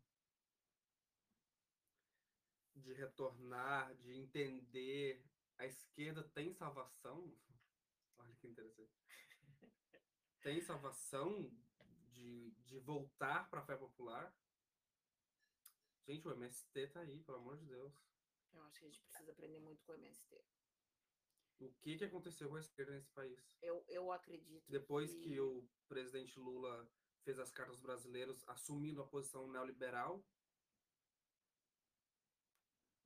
De 2.76 2.94
retornar, 2.94 3.96
de 3.96 4.14
entender. 4.14 5.26
A 5.58 5.66
esquerda 5.66 6.24
tem 6.24 6.54
salvação? 6.54 7.34
Olha 8.18 8.36
que 8.36 8.48
interessante. 8.48 8.94
Tem 10.42 10.62
salvação 10.62 11.50
de, 12.12 12.52
de 12.66 12.80
voltar 12.80 13.50
para 13.50 13.62
a 13.62 13.66
fé 13.66 13.76
popular? 13.78 14.34
Gente, 16.08 16.28
o 16.28 16.32
MST 16.32 16.88
tá 16.90 17.00
aí, 17.00 17.20
pelo 17.22 17.38
amor 17.38 17.58
de 17.58 17.66
Deus. 17.66 17.92
Eu 18.54 18.62
acho 18.64 18.80
que 18.80 18.86
a 18.86 18.88
gente 18.88 19.02
precisa 19.02 19.32
aprender 19.32 19.60
muito 19.60 19.84
com 19.84 19.92
o 19.92 19.96
MST. 19.96 20.40
O 21.60 21.72
que, 21.82 21.98
que 21.98 22.06
aconteceu 22.06 22.48
com 22.48 22.58
a 22.58 22.60
esquerda 22.60 22.94
nesse 22.94 23.10
país? 23.12 23.40
Eu, 23.62 23.84
eu 23.88 24.12
acredito. 24.12 24.70
Depois 24.70 25.14
que... 25.14 25.22
que 25.22 25.40
o 25.40 25.68
presidente 25.88 26.40
Lula 26.40 26.88
fez 27.24 27.40
as 27.40 27.52
cartas 27.52 27.80
brasileiros 27.80 28.44
assumindo 28.48 29.02
a 29.02 29.08
posição 29.08 29.48
neoliberal? 29.48 30.24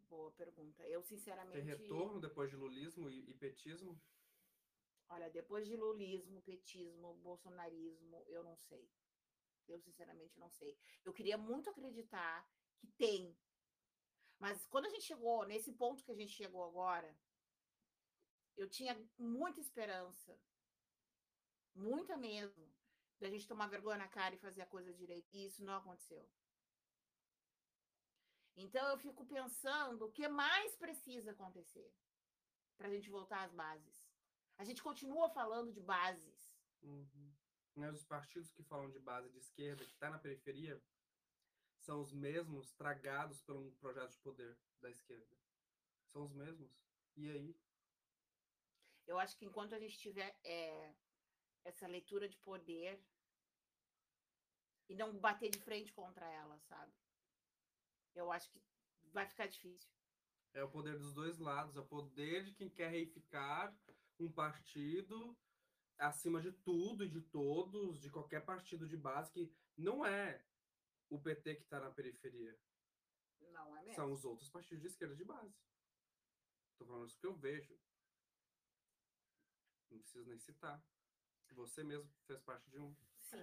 Boa 0.09 0.31
pergunta. 0.33 0.85
Eu, 0.87 1.01
sinceramente. 1.01 1.55
Tem 1.55 1.63
retorno 1.63 2.19
depois 2.19 2.49
de 2.49 2.57
lulismo 2.57 3.09
e, 3.09 3.29
e 3.29 3.33
petismo? 3.33 4.01
Olha, 5.07 5.29
depois 5.29 5.65
de 5.65 5.77
lulismo, 5.77 6.41
petismo, 6.41 7.13
bolsonarismo, 7.15 8.23
eu 8.27 8.43
não 8.43 8.57
sei. 8.57 8.91
Eu, 9.67 9.79
sinceramente, 9.79 10.37
não 10.37 10.49
sei. 10.49 10.77
Eu 11.05 11.13
queria 11.13 11.37
muito 11.37 11.69
acreditar 11.69 12.47
que 12.79 12.87
tem. 12.87 13.37
Mas 14.39 14.65
quando 14.67 14.85
a 14.85 14.89
gente 14.89 15.03
chegou 15.03 15.45
nesse 15.45 15.71
ponto 15.73 16.03
que 16.03 16.11
a 16.11 16.15
gente 16.15 16.31
chegou 16.31 16.63
agora, 16.63 17.15
eu 18.55 18.69
tinha 18.69 18.95
muita 19.17 19.59
esperança, 19.59 20.37
muita 21.75 22.17
mesmo, 22.17 22.69
da 23.19 23.29
gente 23.29 23.47
tomar 23.47 23.67
vergonha 23.67 23.97
na 23.97 24.07
cara 24.07 24.35
e 24.35 24.39
fazer 24.39 24.61
a 24.61 24.65
coisa 24.65 24.93
direito. 24.93 25.29
E 25.33 25.45
isso 25.45 25.63
não 25.63 25.75
aconteceu. 25.75 26.27
Então 28.55 28.85
eu 28.89 28.97
fico 28.97 29.25
pensando 29.25 30.05
o 30.05 30.11
que 30.11 30.27
mais 30.27 30.75
precisa 30.75 31.31
acontecer 31.31 31.93
para 32.77 32.87
a 32.87 32.91
gente 32.91 33.09
voltar 33.09 33.43
às 33.43 33.53
bases. 33.53 34.09
A 34.57 34.63
gente 34.63 34.83
continua 34.83 35.29
falando 35.29 35.71
de 35.71 35.81
bases. 35.81 36.53
Uhum. 36.81 37.33
Mas 37.75 37.95
os 37.95 38.03
partidos 38.03 38.51
que 38.51 38.63
falam 38.63 38.89
de 38.89 38.99
base 38.99 39.29
de 39.29 39.37
esquerda, 39.37 39.85
que 39.85 39.93
está 39.93 40.09
na 40.09 40.19
periferia, 40.19 40.81
são 41.79 42.01
os 42.01 42.11
mesmos 42.13 42.71
tragados 42.73 43.41
por 43.41 43.55
um 43.55 43.71
projeto 43.75 44.11
de 44.11 44.19
poder 44.19 44.57
da 44.81 44.89
esquerda. 44.89 45.37
São 46.07 46.23
os 46.23 46.33
mesmos. 46.33 46.71
E 47.15 47.29
aí? 47.29 47.55
Eu 49.07 49.19
acho 49.19 49.35
que 49.37 49.45
enquanto 49.45 49.73
a 49.73 49.79
gente 49.79 49.97
tiver 49.97 50.37
é, 50.43 50.93
essa 51.65 51.87
leitura 51.87 52.27
de 52.27 52.37
poder 52.37 53.03
e 54.87 54.95
não 54.95 55.17
bater 55.17 55.49
de 55.49 55.59
frente 55.59 55.91
contra 55.93 56.27
ela, 56.27 56.59
sabe? 56.59 56.93
Eu 58.15 58.31
acho 58.31 58.49
que 58.51 58.61
vai 59.11 59.25
ficar 59.27 59.47
difícil. 59.47 59.89
É 60.53 60.63
o 60.63 60.69
poder 60.69 60.97
dos 60.97 61.13
dois 61.13 61.37
lados, 61.37 61.75
é 61.75 61.79
o 61.79 61.85
poder 61.85 62.43
de 62.43 62.53
quem 62.53 62.69
quer 62.69 62.89
reificar 62.89 63.75
um 64.19 64.31
partido 64.31 65.37
acima 65.97 66.41
de 66.41 66.51
tudo 66.51 67.03
e 67.03 67.09
de 67.09 67.21
todos, 67.21 67.99
de 67.99 68.09
qualquer 68.09 68.43
partido 68.43 68.87
de 68.87 68.97
base, 68.97 69.31
que 69.31 69.53
não 69.77 70.05
é 70.05 70.43
o 71.09 71.19
PT 71.19 71.55
que 71.55 71.63
está 71.63 71.79
na 71.79 71.91
periferia. 71.91 72.57
Não 73.39 73.77
é 73.77 73.81
mesmo. 73.81 73.95
São 73.95 74.11
os 74.11 74.25
outros 74.25 74.49
partidos 74.49 74.81
de 74.81 74.87
esquerda 74.87 75.15
de 75.15 75.25
base. 75.25 75.55
Estou 76.71 76.87
falando 76.87 77.07
isso 77.07 77.19
que 77.19 77.25
eu 77.25 77.35
vejo. 77.35 77.79
Não 79.89 79.99
preciso 79.99 80.25
nem 80.25 80.39
citar. 80.39 80.83
Você 81.51 81.83
mesmo 81.83 82.09
fez 82.25 82.41
parte 82.41 82.69
de 82.69 82.79
um. 82.79 82.95
Sim. 83.19 83.37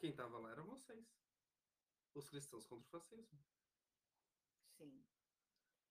Quem 0.00 0.10
estava 0.10 0.38
lá 0.38 0.50
eram 0.50 0.64
vocês. 0.64 1.06
Os 2.14 2.28
cristãos 2.28 2.66
contra 2.66 2.86
o 2.86 2.90
fascismo. 2.90 3.38
Sim. 4.76 5.04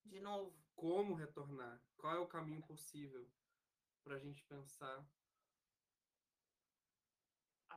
De 0.05 0.19
novo. 0.19 0.57
Como 0.75 1.13
retornar? 1.13 1.81
Qual 1.95 2.15
é 2.15 2.19
o 2.19 2.27
caminho 2.27 2.61
possível 2.63 3.31
para 4.03 4.15
a 4.15 4.19
gente 4.19 4.43
pensar 4.45 5.07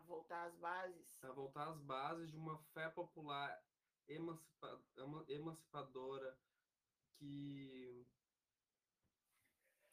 voltar 0.06 0.44
às 0.46 0.56
bases. 0.56 1.06
A 1.22 1.32
voltar 1.32 1.68
às 1.68 1.80
bases 1.80 2.30
de 2.30 2.36
uma 2.36 2.58
fé 2.72 2.88
popular 2.88 3.62
emancipa, 4.08 4.82
emancipadora 5.28 6.38
que, 7.14 8.06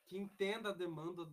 que 0.08 0.18
entenda 0.18 0.70
a 0.70 0.74
demanda 0.74 1.32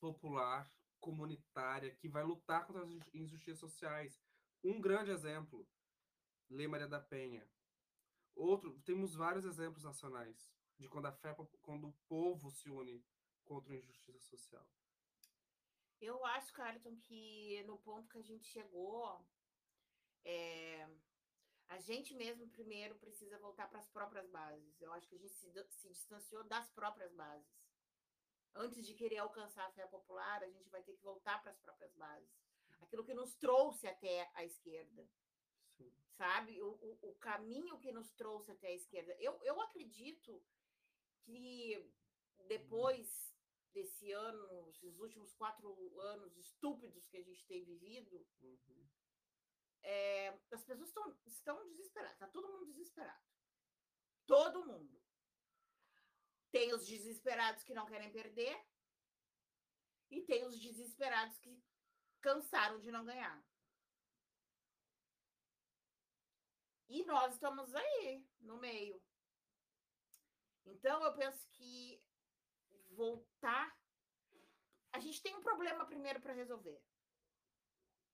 popular, 0.00 0.70
comunitária, 1.00 1.94
que 1.96 2.08
vai 2.08 2.24
lutar 2.24 2.66
contra 2.66 2.82
as 2.82 2.90
injustiças 3.14 3.60
sociais. 3.60 4.20
Um 4.64 4.80
grande 4.80 5.10
exemplo, 5.10 5.68
Lei 6.48 6.66
Maria 6.66 6.88
da 6.88 7.00
Penha. 7.00 7.46
Outro, 8.34 8.80
temos 8.80 9.14
vários 9.14 9.44
exemplos 9.44 9.84
nacionais 9.84 10.50
de 10.78 10.88
quando 10.88 11.06
a 11.06 11.12
fé, 11.12 11.34
quando 11.60 11.88
o 11.88 11.96
povo 12.08 12.50
se 12.50 12.70
une 12.70 13.04
contra 13.44 13.74
a 13.74 13.76
injustiça 13.76 14.20
social. 14.20 14.66
Eu 16.02 16.24
acho, 16.26 16.52
Carlton, 16.52 16.96
que 16.96 17.62
no 17.62 17.78
ponto 17.78 18.08
que 18.08 18.18
a 18.18 18.22
gente 18.22 18.44
chegou, 18.48 19.24
é, 20.24 20.88
a 21.68 21.78
gente 21.78 22.12
mesmo 22.12 22.48
primeiro 22.48 22.96
precisa 22.96 23.38
voltar 23.38 23.68
para 23.68 23.78
as 23.78 23.88
próprias 23.88 24.28
bases. 24.28 24.82
Eu 24.82 24.92
acho 24.92 25.08
que 25.08 25.14
a 25.14 25.18
gente 25.18 25.32
se, 25.32 25.48
se 25.70 25.88
distanciou 25.88 26.42
das 26.42 26.68
próprias 26.70 27.12
bases. 27.14 27.48
Antes 28.52 28.84
de 28.84 28.94
querer 28.94 29.18
alcançar 29.18 29.64
a 29.64 29.70
fé 29.70 29.86
popular, 29.86 30.42
a 30.42 30.50
gente 30.50 30.68
vai 30.70 30.82
ter 30.82 30.92
que 30.94 31.04
voltar 31.04 31.40
para 31.40 31.52
as 31.52 31.60
próprias 31.60 31.94
bases. 31.94 32.36
Aquilo 32.80 33.04
que 33.04 33.14
nos 33.14 33.36
trouxe 33.36 33.86
até 33.86 34.28
a 34.34 34.44
esquerda. 34.44 35.08
Sim. 35.76 35.94
Sabe? 36.16 36.60
O, 36.60 36.72
o, 36.72 37.10
o, 37.10 37.14
caminho 37.14 37.78
que 37.78 37.92
nos 37.92 38.10
trouxe 38.10 38.50
até 38.50 38.66
a 38.66 38.74
esquerda. 38.74 39.16
Eu, 39.20 39.40
eu 39.44 39.60
acredito 39.60 40.44
que 41.22 41.88
depois 42.48 43.32
desse 43.72 44.12
ano, 44.12 44.68
esses 44.68 44.98
últimos 44.98 45.34
quatro 45.34 45.98
anos 46.00 46.36
estúpidos 46.36 47.06
que 47.06 47.16
a 47.16 47.22
gente 47.22 47.46
tem 47.46 47.64
vivido, 47.64 48.26
uhum. 48.40 48.88
é, 49.82 50.28
as 50.50 50.64
pessoas 50.64 50.88
estão, 50.88 51.16
estão 51.26 51.68
desesperadas, 51.68 52.14
está 52.14 52.28
todo 52.28 52.48
mundo 52.48 52.66
desesperado. 52.66 53.24
Todo 54.26 54.64
mundo. 54.64 55.02
Tem 56.50 56.72
os 56.74 56.86
desesperados 56.86 57.62
que 57.62 57.74
não 57.74 57.86
querem 57.86 58.12
perder, 58.12 58.62
e 60.12 60.20
tem 60.20 60.44
os 60.44 60.60
desesperados 60.60 61.38
que 61.38 61.58
cansaram 62.20 62.78
de 62.78 62.90
não 62.90 63.04
ganhar. 63.04 63.42
E 66.88 67.02
nós 67.04 67.32
estamos 67.32 67.74
aí, 67.74 68.22
no 68.38 68.58
meio. 68.58 69.02
Então, 70.66 71.02
eu 71.02 71.14
penso 71.14 71.48
que 71.52 72.01
voltar. 73.02 73.66
A 74.92 75.00
gente 75.00 75.22
tem 75.22 75.34
um 75.36 75.46
problema 75.48 75.84
primeiro 75.92 76.20
para 76.20 76.38
resolver, 76.42 76.80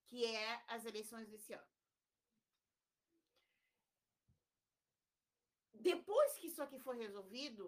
que 0.06 0.24
é 0.24 0.64
as 0.74 0.84
eleições 0.90 1.28
desse 1.28 1.52
ano. 1.52 1.72
Depois 5.90 6.38
que 6.38 6.48
isso 6.50 6.62
aqui 6.62 6.78
for 6.86 6.96
resolvido, 6.96 7.64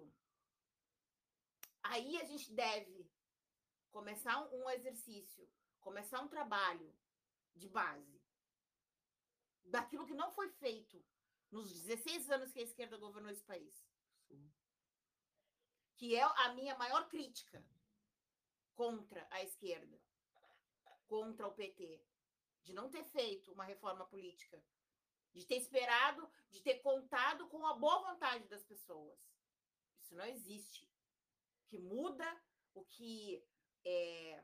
aí 1.83 2.13
a 2.23 2.25
gente 2.31 2.53
deve 2.53 2.97
começar 3.97 4.37
um 4.59 4.71
exercício, 4.71 5.45
começar 5.81 6.21
um 6.21 6.33
trabalho 6.37 6.91
de 7.55 7.69
base 7.69 8.19
daquilo 9.65 10.07
que 10.07 10.21
não 10.23 10.31
foi 10.39 10.49
feito 10.65 11.05
nos 11.51 11.73
16 11.73 12.31
anos 12.31 12.53
que 12.53 12.61
a 12.61 12.69
esquerda 12.69 12.97
governou 12.97 13.31
esse 13.31 13.45
país. 13.45 13.75
Sim 14.29 14.60
que 16.01 16.17
é 16.17 16.23
a 16.23 16.55
minha 16.55 16.75
maior 16.79 17.07
crítica 17.11 17.63
contra 18.75 19.27
a 19.31 19.43
esquerda, 19.43 20.01
contra 21.07 21.47
o 21.47 21.53
PT, 21.53 22.03
de 22.63 22.73
não 22.73 22.89
ter 22.89 23.05
feito 23.05 23.53
uma 23.53 23.65
reforma 23.65 24.07
política, 24.07 24.65
de 25.35 25.45
ter 25.45 25.57
esperado, 25.57 26.27
de 26.49 26.63
ter 26.63 26.79
contado 26.79 27.47
com 27.49 27.67
a 27.67 27.75
boa 27.75 28.13
vontade 28.13 28.49
das 28.49 28.65
pessoas. 28.65 29.21
Isso 30.01 30.15
não 30.15 30.25
existe. 30.25 30.87
O 30.87 31.67
que 31.67 31.79
muda, 31.79 32.43
o 32.73 32.83
que 32.83 33.47
é, 33.85 34.43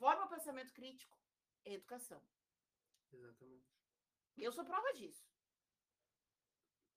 forma 0.00 0.24
o 0.24 0.28
pensamento 0.28 0.72
crítico 0.72 1.16
é 1.64 1.74
educação. 1.74 2.20
Exatamente. 3.12 3.72
Eu 4.36 4.50
sou 4.50 4.64
prova 4.64 4.92
disso. 4.94 5.24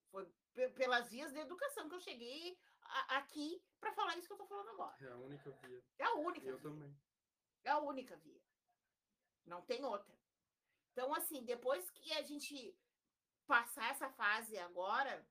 Foi 0.09 0.25
pelas 0.71 1.11
vias 1.11 1.31
da 1.31 1.41
educação 1.41 1.87
que 1.87 1.93
eu 1.93 1.99
cheguei 1.99 2.59
aqui 3.09 3.63
para 3.79 3.93
falar 3.93 4.17
isso 4.17 4.27
que 4.27 4.33
eu 4.33 4.35
estou 4.35 4.47
falando 4.47 4.69
agora. 4.69 4.97
É 5.05 5.11
a 5.11 5.17
única 5.17 5.51
via. 5.51 5.83
É 5.97 6.03
a 6.03 6.13
única 6.15 6.47
eu 6.47 6.57
via. 6.57 6.69
também. 6.69 6.99
É 7.63 7.69
a 7.69 7.79
única 7.79 8.15
via. 8.17 8.41
Não 9.45 9.61
tem 9.61 9.83
outra. 9.83 10.17
Então, 10.91 11.13
assim, 11.13 11.43
depois 11.45 11.89
que 11.91 12.11
a 12.13 12.21
gente 12.21 12.77
passar 13.47 13.89
essa 13.89 14.09
fase 14.11 14.57
agora, 14.57 15.27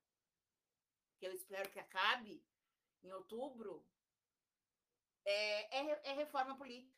que 1.19 1.27
eu 1.27 1.33
espero 1.33 1.71
que 1.71 1.79
acabe 1.79 2.43
em 3.03 3.13
outubro, 3.13 3.87
é, 5.25 5.79
é, 5.79 6.11
é 6.11 6.13
reforma 6.15 6.57
política. 6.57 6.97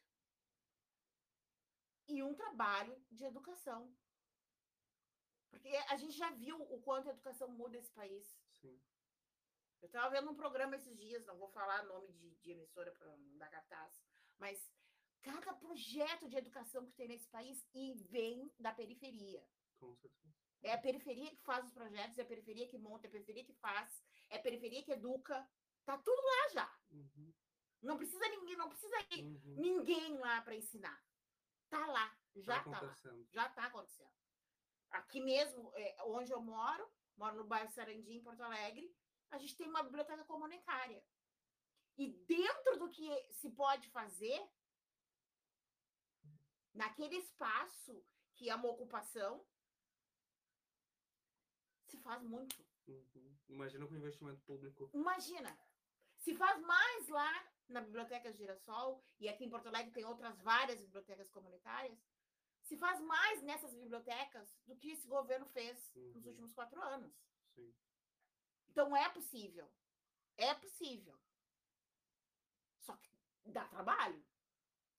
E 2.08 2.22
um 2.22 2.34
trabalho 2.34 2.96
de 3.10 3.24
educação. 3.24 3.94
Porque 5.50 5.68
a 5.68 5.96
gente 5.96 6.16
já 6.16 6.30
viu 6.30 6.60
o 6.62 6.80
quanto 6.80 7.08
a 7.08 7.12
educação 7.12 7.48
muda 7.48 7.76
esse 7.76 7.90
país. 7.92 8.38
Sim. 8.52 8.80
Eu 9.82 9.86
estava 9.86 10.10
vendo 10.10 10.30
um 10.30 10.34
programa 10.34 10.76
esses 10.76 10.96
dias, 10.98 11.24
não 11.24 11.38
vou 11.38 11.48
falar 11.48 11.84
nome 11.84 12.12
de, 12.12 12.34
de 12.36 12.50
emissora 12.50 12.92
para 12.92 13.16
não 13.16 13.38
dar 13.38 13.48
cartaz, 13.48 13.92
mas 14.38 14.70
cada 15.22 15.54
projeto 15.54 16.28
de 16.28 16.36
educação 16.36 16.86
que 16.86 16.92
tem 16.92 17.08
nesse 17.08 17.28
país 17.28 17.66
e 17.74 17.94
vem 18.10 18.52
da 18.58 18.72
periferia. 18.72 19.44
Com 19.78 19.94
certeza. 19.96 20.34
É 20.62 20.72
a 20.74 20.78
periferia 20.78 21.30
que 21.30 21.42
faz 21.42 21.64
os 21.64 21.72
projetos, 21.72 22.18
é 22.18 22.22
a 22.22 22.26
periferia 22.26 22.68
que 22.68 22.78
monta, 22.78 23.06
é 23.06 23.08
a 23.08 23.12
periferia 23.12 23.44
que 23.44 23.54
faz, 23.54 24.02
é 24.28 24.36
a 24.36 24.42
periferia 24.42 24.82
que 24.82 24.92
educa. 24.92 25.48
Tá 25.86 25.96
tudo 25.96 26.20
lá 26.22 26.48
já. 26.50 26.78
Uhum. 26.90 27.32
Não 27.82 27.96
precisa 27.96 28.28
ninguém, 28.28 28.56
não 28.56 28.68
precisa 28.68 28.96
uhum. 29.12 29.54
ninguém 29.56 30.18
lá 30.18 30.42
para 30.42 30.54
ensinar. 30.54 31.02
Tá 31.70 31.86
lá, 31.86 32.14
já 32.36 32.62
tá, 32.62 32.70
tá 32.70 32.80
lá. 32.82 32.96
Já 33.30 33.48
tá 33.48 33.64
acontecendo. 33.66 34.10
Aqui 34.90 35.20
mesmo, 35.20 35.72
é, 35.76 35.96
onde 36.04 36.30
eu 36.32 36.42
moro, 36.42 36.86
moro 37.16 37.36
no 37.36 37.44
bairro 37.44 37.70
Sarandi, 37.70 38.12
em 38.12 38.22
Porto 38.22 38.42
Alegre, 38.42 38.92
a 39.30 39.38
gente 39.38 39.56
tem 39.56 39.68
uma 39.68 39.82
biblioteca 39.82 40.24
comunitária. 40.24 41.02
E 41.96 42.08
dentro 42.08 42.78
do 42.78 42.90
que 42.90 43.08
se 43.32 43.50
pode 43.50 43.88
fazer, 43.88 44.40
naquele 46.72 47.16
espaço 47.16 48.04
que 48.34 48.48
é 48.48 48.54
uma 48.54 48.70
ocupação, 48.70 49.44
se 51.86 51.98
faz 51.98 52.22
muito. 52.22 52.64
Uhum. 52.88 53.36
Imagina 53.48 53.86
com 53.86 53.94
investimento 53.94 54.40
público. 54.42 54.90
Imagina. 54.94 55.58
Se 56.18 56.34
faz 56.34 56.60
mais 56.60 57.08
lá 57.08 57.48
na 57.68 57.80
Biblioteca 57.80 58.32
Girassol, 58.32 59.02
e 59.18 59.28
aqui 59.28 59.44
em 59.44 59.50
Porto 59.50 59.66
Alegre 59.68 59.92
tem 59.92 60.04
outras 60.04 60.38
várias 60.40 60.80
bibliotecas 60.80 61.30
comunitárias, 61.30 61.98
se 62.62 62.76
faz 62.76 63.00
mais 63.00 63.42
nessas 63.42 63.74
bibliotecas 63.74 64.48
do 64.66 64.76
que 64.76 64.90
esse 64.90 65.06
governo 65.06 65.46
fez 65.46 65.92
uhum. 65.94 66.12
nos 66.14 66.26
últimos 66.26 66.52
quatro 66.52 66.80
anos. 66.82 67.12
Sim. 67.54 67.74
Então 68.70 68.96
é 68.96 69.08
possível. 69.08 69.68
É 70.36 70.54
possível. 70.54 71.18
Só 72.80 72.96
que 72.96 73.10
dá 73.46 73.64
trabalho. 73.66 74.24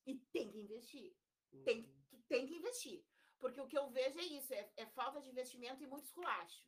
E 0.06 0.16
tem 0.34 0.52
que 0.52 0.60
investir. 0.60 1.16
Uhum. 1.54 1.64
Tem, 1.64 1.96
tem 2.28 2.46
que 2.46 2.56
investir. 2.56 3.04
Porque 3.40 3.60
o 3.62 3.68
que 3.68 3.78
eu 3.78 3.90
vejo 3.90 4.20
é 4.20 4.24
isso: 4.24 4.54
é, 4.54 4.72
é 4.76 4.86
falta 4.88 5.22
de 5.22 5.30
investimento 5.30 5.84
e 5.84 5.88
muito 5.88 6.06
esculacho. 6.06 6.64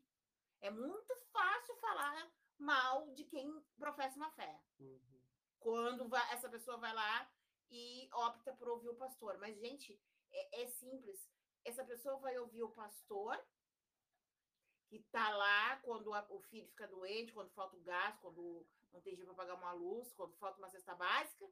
É 0.62 0.70
muito 0.70 1.16
fácil 1.32 1.76
falar 1.76 2.32
mal 2.58 3.12
de 3.14 3.26
quem 3.26 3.62
professa 3.78 4.16
uma 4.16 4.32
fé. 4.32 4.62
Uhum. 4.80 5.00
Quando 5.60 6.08
vai, 6.08 6.34
essa 6.34 6.50
pessoa 6.50 6.78
vai 6.78 6.94
lá 6.94 7.30
e 7.70 8.10
opta 8.14 8.54
por 8.54 8.70
ouvir 8.70 8.90
o 8.90 8.96
pastor. 8.96 9.38
Mas, 9.40 9.60
gente, 9.60 10.00
é, 10.32 10.62
é 10.64 10.68
simples. 10.68 11.30
Essa 11.66 11.84
pessoa 11.84 12.18
vai 12.18 12.38
ouvir 12.38 12.64
o 12.64 12.72
pastor 12.72 13.38
que 15.00 15.08
está 15.08 15.30
lá 15.36 15.78
quando 15.78 16.12
o 16.30 16.40
filho 16.42 16.68
fica 16.68 16.88
doente, 16.88 17.34
quando 17.34 17.50
falta 17.52 17.76
o 17.76 17.82
gás, 17.82 18.16
quando 18.20 18.66
não 18.92 19.02
tem 19.02 19.14
dinheiro 19.14 19.34
para 19.34 19.44
pagar 19.46 19.56
uma 19.56 19.74
luz, 19.74 20.14
quando 20.14 20.36
falta 20.36 20.60
uma 20.60 20.70
cesta 20.70 20.94
básica? 20.94 21.50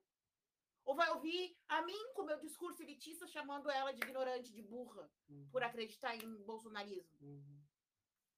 Ou 0.84 0.95
vai 0.95 1.10
ouvir 1.12 1.58
a 1.67 1.82
mim 1.82 2.13
com 2.13 2.23
meu 2.23 2.39
discurso 2.39 2.82
elitista 2.82 3.27
chamando 3.27 3.69
ela 3.69 3.91
de 3.93 4.01
ignorante, 4.01 4.51
de 4.51 4.62
burra, 4.62 5.10
uhum. 5.30 5.49
por 5.51 5.63
acreditar 5.63 6.15
em 6.15 6.36
bolsonarismo? 6.43 7.17
Uhum. 7.19 7.62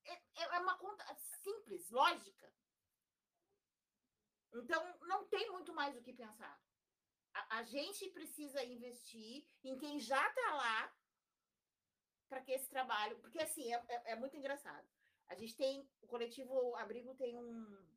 É, 0.05 0.21
é 0.55 0.59
uma 0.59 0.77
conta 0.77 1.03
simples, 1.43 1.89
lógica. 1.89 2.53
Então, 4.53 4.97
não 5.01 5.25
tem 5.27 5.49
muito 5.51 5.73
mais 5.73 5.95
o 5.97 6.01
que 6.01 6.13
pensar. 6.13 6.61
A, 7.33 7.57
a 7.57 7.63
gente 7.63 8.09
precisa 8.09 8.63
investir 8.63 9.45
em 9.63 9.77
quem 9.77 9.99
já 9.99 10.25
está 10.29 10.55
lá 10.55 10.93
para 12.33 12.41
que 12.41 12.51
esse 12.51 12.69
trabalho. 12.69 13.17
Porque, 13.19 13.39
assim, 13.39 13.71
é, 13.73 13.83
é, 13.87 14.11
é, 14.11 14.15
muito 14.15 14.35
engraçado. 14.35 14.87
A 15.27 15.35
gente 15.35 15.55
tem. 15.55 15.89
O 16.01 16.07
coletivo 16.07 16.75
Abrigo 16.75 17.15
tem 17.15 17.35
um, 17.35 17.87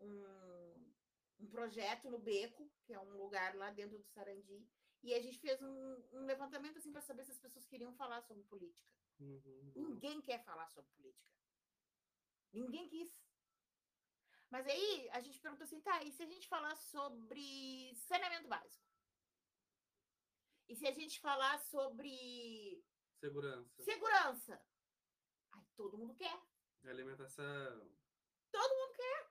um, 0.00 0.94
um 1.40 1.46
projeto 1.48 2.10
no 2.10 2.18
Beco, 2.18 2.70
que 2.84 2.92
é 2.92 3.00
um 3.00 3.16
lugar 3.16 3.54
lá 3.56 3.70
dentro 3.70 3.98
do 3.98 4.08
Sarandi. 4.08 4.66
E 5.02 5.14
a 5.14 5.20
gente 5.20 5.38
fez 5.38 5.60
um, 5.62 6.02
um 6.12 6.26
levantamento 6.26 6.76
assim 6.76 6.92
para 6.92 7.00
saber 7.00 7.24
se 7.24 7.30
as 7.30 7.38
pessoas 7.38 7.66
queriam 7.66 7.94
falar 7.94 8.20
sobre 8.22 8.44
política. 8.44 8.90
Uhum. 9.18 9.72
Ninguém 9.74 10.20
quer 10.20 10.44
falar 10.44 10.68
sobre 10.68 10.90
política. 10.92 11.30
Ninguém 12.52 12.88
quis. 12.88 13.10
Mas 14.50 14.66
aí 14.66 15.08
a 15.12 15.20
gente 15.20 15.40
perguntou 15.40 15.64
assim, 15.64 15.80
tá, 15.80 16.02
e 16.02 16.10
se 16.12 16.22
a 16.22 16.26
gente 16.26 16.48
falar 16.48 16.74
sobre 16.76 17.94
saneamento 17.94 18.48
básico? 18.48 18.84
E 20.68 20.76
se 20.76 20.86
a 20.86 20.92
gente 20.92 21.20
falar 21.20 21.58
sobre. 21.58 22.84
Segurança. 23.20 23.82
Segurança. 23.82 24.69
Todo 25.80 25.96
mundo 25.96 26.14
quer. 26.14 26.38
Alimentação. 26.84 27.90
Todo 28.52 28.76
mundo 28.76 28.92
quer. 28.92 29.30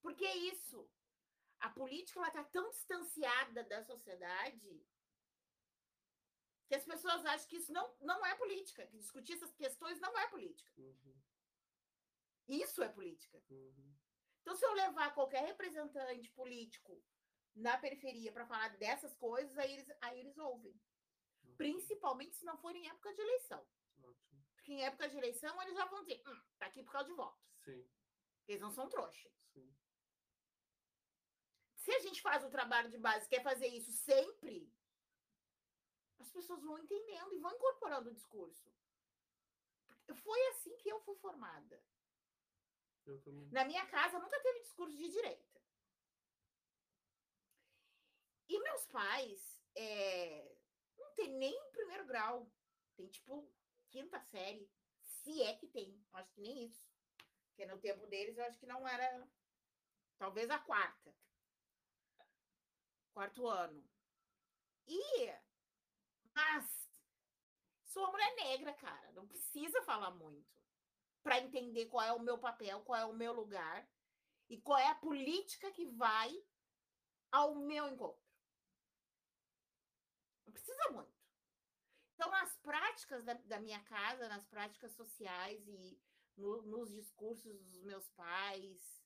Porque 0.00 0.24
é 0.24 0.34
isso. 0.34 0.90
A 1.60 1.68
política 1.68 2.20
ela 2.20 2.28
está 2.28 2.44
tão 2.44 2.70
distanciada 2.70 3.64
da 3.64 3.82
sociedade 3.82 4.82
que 6.66 6.74
as 6.74 6.86
pessoas 6.86 7.26
acham 7.26 7.48
que 7.50 7.56
isso 7.56 7.70
não, 7.70 7.94
não 8.00 8.24
é 8.24 8.34
política, 8.34 8.86
que 8.86 8.96
discutir 8.96 9.34
essas 9.34 9.54
questões 9.54 10.00
não 10.00 10.18
é 10.18 10.26
política. 10.28 10.72
Uhum. 10.78 11.20
Isso 12.48 12.82
é 12.82 12.88
política. 12.88 13.44
Uhum. 13.50 13.94
Então, 14.40 14.56
se 14.56 14.64
eu 14.64 14.72
levar 14.72 15.12
qualquer 15.12 15.44
representante 15.44 16.30
político 16.30 17.04
na 17.54 17.76
periferia 17.76 18.32
para 18.32 18.46
falar 18.46 18.70
dessas 18.78 19.14
coisas, 19.16 19.58
aí 19.58 19.74
eles, 19.74 19.96
aí 20.00 20.18
eles 20.18 20.38
ouvem. 20.38 20.72
Uhum. 21.44 21.56
Principalmente 21.56 22.36
se 22.36 22.46
não 22.46 22.56
for 22.56 22.74
em 22.74 22.88
época 22.88 23.12
de 23.12 23.20
eleição. 23.20 23.62
Porque 24.62 24.74
em 24.74 24.84
época 24.84 25.08
de 25.08 25.16
eleição 25.16 25.60
eles 25.60 25.74
já 25.74 25.84
vão 25.86 26.04
dizer, 26.04 26.22
hum, 26.24 26.40
tá 26.56 26.66
aqui 26.66 26.84
por 26.84 26.92
causa 26.92 27.08
de 27.08 27.14
votos. 27.16 27.44
Sim. 27.64 27.84
Eles 28.46 28.60
não 28.60 28.70
são 28.70 28.88
trouxas. 28.88 29.32
Sim. 29.52 29.76
Se 31.74 31.90
a 31.90 31.98
gente 31.98 32.22
faz 32.22 32.44
o 32.44 32.50
trabalho 32.50 32.88
de 32.88 32.96
base, 32.96 33.28
quer 33.28 33.42
fazer 33.42 33.66
isso 33.66 33.90
sempre, 33.90 34.72
as 36.20 36.30
pessoas 36.30 36.62
vão 36.62 36.78
entendendo 36.78 37.34
e 37.34 37.40
vão 37.40 37.52
incorporando 37.52 38.10
o 38.10 38.14
discurso. 38.14 38.72
Foi 40.14 40.46
assim 40.50 40.76
que 40.76 40.88
eu 40.88 41.00
fui 41.00 41.16
formada. 41.16 41.84
Na 43.50 43.64
minha 43.64 43.84
casa 43.86 44.20
nunca 44.20 44.40
teve 44.40 44.60
discurso 44.60 44.96
de 44.96 45.10
direita. 45.10 45.60
E 48.48 48.60
meus 48.60 48.86
pais 48.86 49.60
é, 49.74 50.56
não 50.96 51.12
tem 51.14 51.32
nem 51.32 51.70
primeiro 51.72 52.06
grau. 52.06 52.48
Tem 52.94 53.08
tipo 53.08 53.50
quinta 53.92 54.18
série. 54.18 54.68
Se 55.02 55.42
é 55.42 55.54
que 55.54 55.68
tem. 55.68 56.02
Acho 56.14 56.32
que 56.32 56.40
nem 56.40 56.64
isso. 56.64 56.90
Porque 57.48 57.66
no 57.66 57.78
tempo 57.78 58.06
deles 58.06 58.36
eu 58.36 58.44
acho 58.44 58.58
que 58.58 58.66
não 58.66 58.88
era. 58.88 59.28
Talvez 60.18 60.50
a 60.50 60.58
quarta. 60.58 61.14
Quarto 63.12 63.46
ano. 63.46 63.84
E. 64.86 65.26
Mas. 66.34 66.90
Sou 67.84 68.02
uma 68.04 68.12
mulher 68.12 68.34
negra, 68.36 68.72
cara. 68.72 69.12
Não 69.12 69.28
precisa 69.28 69.82
falar 69.82 70.10
muito 70.12 70.50
para 71.22 71.38
entender 71.38 71.86
qual 71.86 72.04
é 72.04 72.12
o 72.12 72.18
meu 72.20 72.38
papel, 72.38 72.80
qual 72.80 72.98
é 72.98 73.04
o 73.04 73.12
meu 73.12 73.32
lugar 73.32 73.86
e 74.48 74.60
qual 74.60 74.78
é 74.78 74.88
a 74.88 74.94
política 74.94 75.70
que 75.70 75.86
vai 75.86 76.34
ao 77.30 77.54
meu 77.54 77.86
encontro. 77.88 78.20
Não 80.46 80.52
precisa 80.52 80.90
muito. 80.90 81.11
Então, 82.22 82.30
nas 82.30 82.56
práticas 82.58 83.24
da, 83.24 83.34
da 83.34 83.58
minha 83.58 83.80
casa, 83.80 84.28
nas 84.28 84.46
práticas 84.46 84.92
sociais 84.92 85.66
e 85.66 86.00
no, 86.36 86.62
nos 86.62 86.92
discursos 86.92 87.60
dos 87.64 87.82
meus 87.82 88.08
pais, 88.10 89.02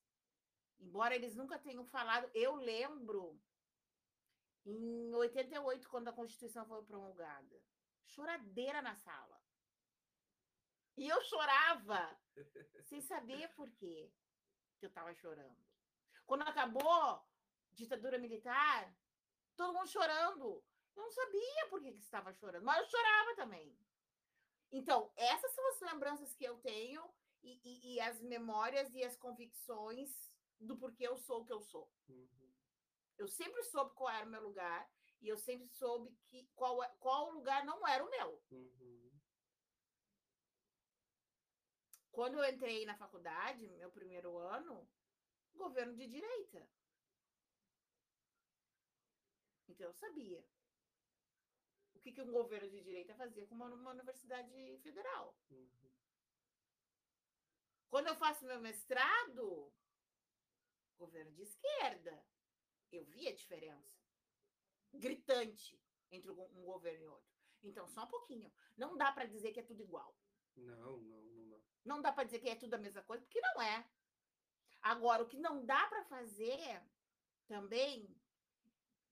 embora 0.78 1.14
eles 1.14 1.34
nunca 1.34 1.58
tenham 1.58 1.82
falado, 1.86 2.30
eu 2.34 2.56
lembro 2.56 3.40
em 4.66 5.14
88, 5.14 5.88
quando 5.88 6.08
a 6.08 6.12
Constituição 6.12 6.66
foi 6.66 6.84
promulgada, 6.84 7.58
choradeira 8.04 8.82
na 8.82 8.94
sala. 8.96 9.42
E 10.98 11.08
eu 11.08 11.18
chorava, 11.22 12.20
sem 12.84 13.00
saber 13.00 13.48
por 13.54 13.70
quê 13.76 14.12
que 14.78 14.84
eu 14.84 14.90
estava 14.90 15.14
chorando. 15.14 15.64
Quando 16.26 16.42
acabou 16.42 17.26
ditadura 17.72 18.18
militar, 18.18 18.94
todo 19.56 19.72
mundo 19.72 19.88
chorando. 19.88 20.62
Eu 20.96 21.02
não 21.02 21.10
sabia 21.10 21.68
por 21.68 21.80
que, 21.82 21.92
que 21.92 22.00
estava 22.00 22.32
chorando, 22.32 22.64
mas 22.64 22.78
eu 22.78 22.90
chorava 22.90 23.36
também. 23.36 23.76
Então, 24.72 25.12
essas 25.14 25.52
são 25.52 25.68
as 25.68 25.80
lembranças 25.80 26.34
que 26.34 26.44
eu 26.44 26.58
tenho 26.58 27.02
e, 27.42 27.60
e, 27.62 27.94
e 27.94 28.00
as 28.00 28.20
memórias 28.22 28.92
e 28.94 29.04
as 29.04 29.16
convicções 29.16 30.10
do 30.58 30.76
porquê 30.76 31.06
eu 31.06 31.16
sou 31.18 31.42
o 31.42 31.44
que 31.44 31.52
eu 31.52 31.60
sou. 31.60 31.92
Uhum. 32.08 32.52
Eu 33.18 33.28
sempre 33.28 33.62
soube 33.64 33.94
qual 33.94 34.10
era 34.10 34.26
o 34.26 34.30
meu 34.30 34.42
lugar 34.42 34.90
E 35.20 35.28
eu 35.28 35.38
sempre 35.38 35.66
soube 35.68 36.14
que 36.28 36.46
qual, 36.54 36.78
qual 36.98 37.30
lugar 37.30 37.64
não 37.64 37.86
era 37.86 38.04
o 38.04 38.10
meu. 38.10 38.42
Uhum. 38.50 39.10
Quando 42.10 42.38
eu 42.38 42.50
entrei 42.50 42.86
na 42.86 42.96
faculdade, 42.96 43.68
meu 43.68 43.90
primeiro 43.90 44.38
ano, 44.38 44.88
governo 45.54 45.94
de 45.94 46.06
direita. 46.06 46.66
Então 49.68 49.88
eu 49.88 49.94
sabia 49.94 50.42
que, 52.06 52.12
que 52.12 52.22
um 52.22 52.30
governo 52.30 52.70
de 52.70 52.80
direita 52.80 53.14
fazia 53.16 53.44
com 53.46 53.54
uma, 53.56 53.66
uma 53.66 53.90
universidade 53.90 54.78
federal. 54.78 55.36
Uhum. 55.50 55.90
Quando 57.88 58.06
eu 58.06 58.14
faço 58.14 58.44
meu 58.44 58.60
mestrado, 58.60 59.72
governo 60.96 61.32
de 61.32 61.42
esquerda, 61.42 62.24
eu 62.92 63.04
vi 63.04 63.26
a 63.26 63.34
diferença 63.34 63.96
gritante 64.92 65.80
entre 66.10 66.30
um 66.30 66.64
governo 66.64 67.02
e 67.02 67.06
outro. 67.08 67.36
Então, 67.62 67.88
só 67.88 68.04
um 68.04 68.08
pouquinho. 68.08 68.52
Não 68.76 68.96
dá 68.96 69.10
para 69.10 69.26
dizer 69.26 69.52
que 69.52 69.60
é 69.60 69.64
tudo 69.64 69.82
igual. 69.82 70.16
Não, 70.56 70.98
não, 70.98 71.22
não 71.24 71.48
dá. 71.48 71.58
Não 71.84 72.02
dá 72.02 72.12
para 72.12 72.24
dizer 72.24 72.38
que 72.38 72.48
é 72.48 72.54
tudo 72.54 72.74
a 72.74 72.78
mesma 72.78 73.02
coisa, 73.02 73.24
porque 73.24 73.40
não 73.40 73.60
é. 73.60 73.88
Agora, 74.80 75.24
o 75.24 75.28
que 75.28 75.38
não 75.38 75.64
dá 75.64 75.86
para 75.88 76.04
fazer 76.04 76.82
também 77.48 78.16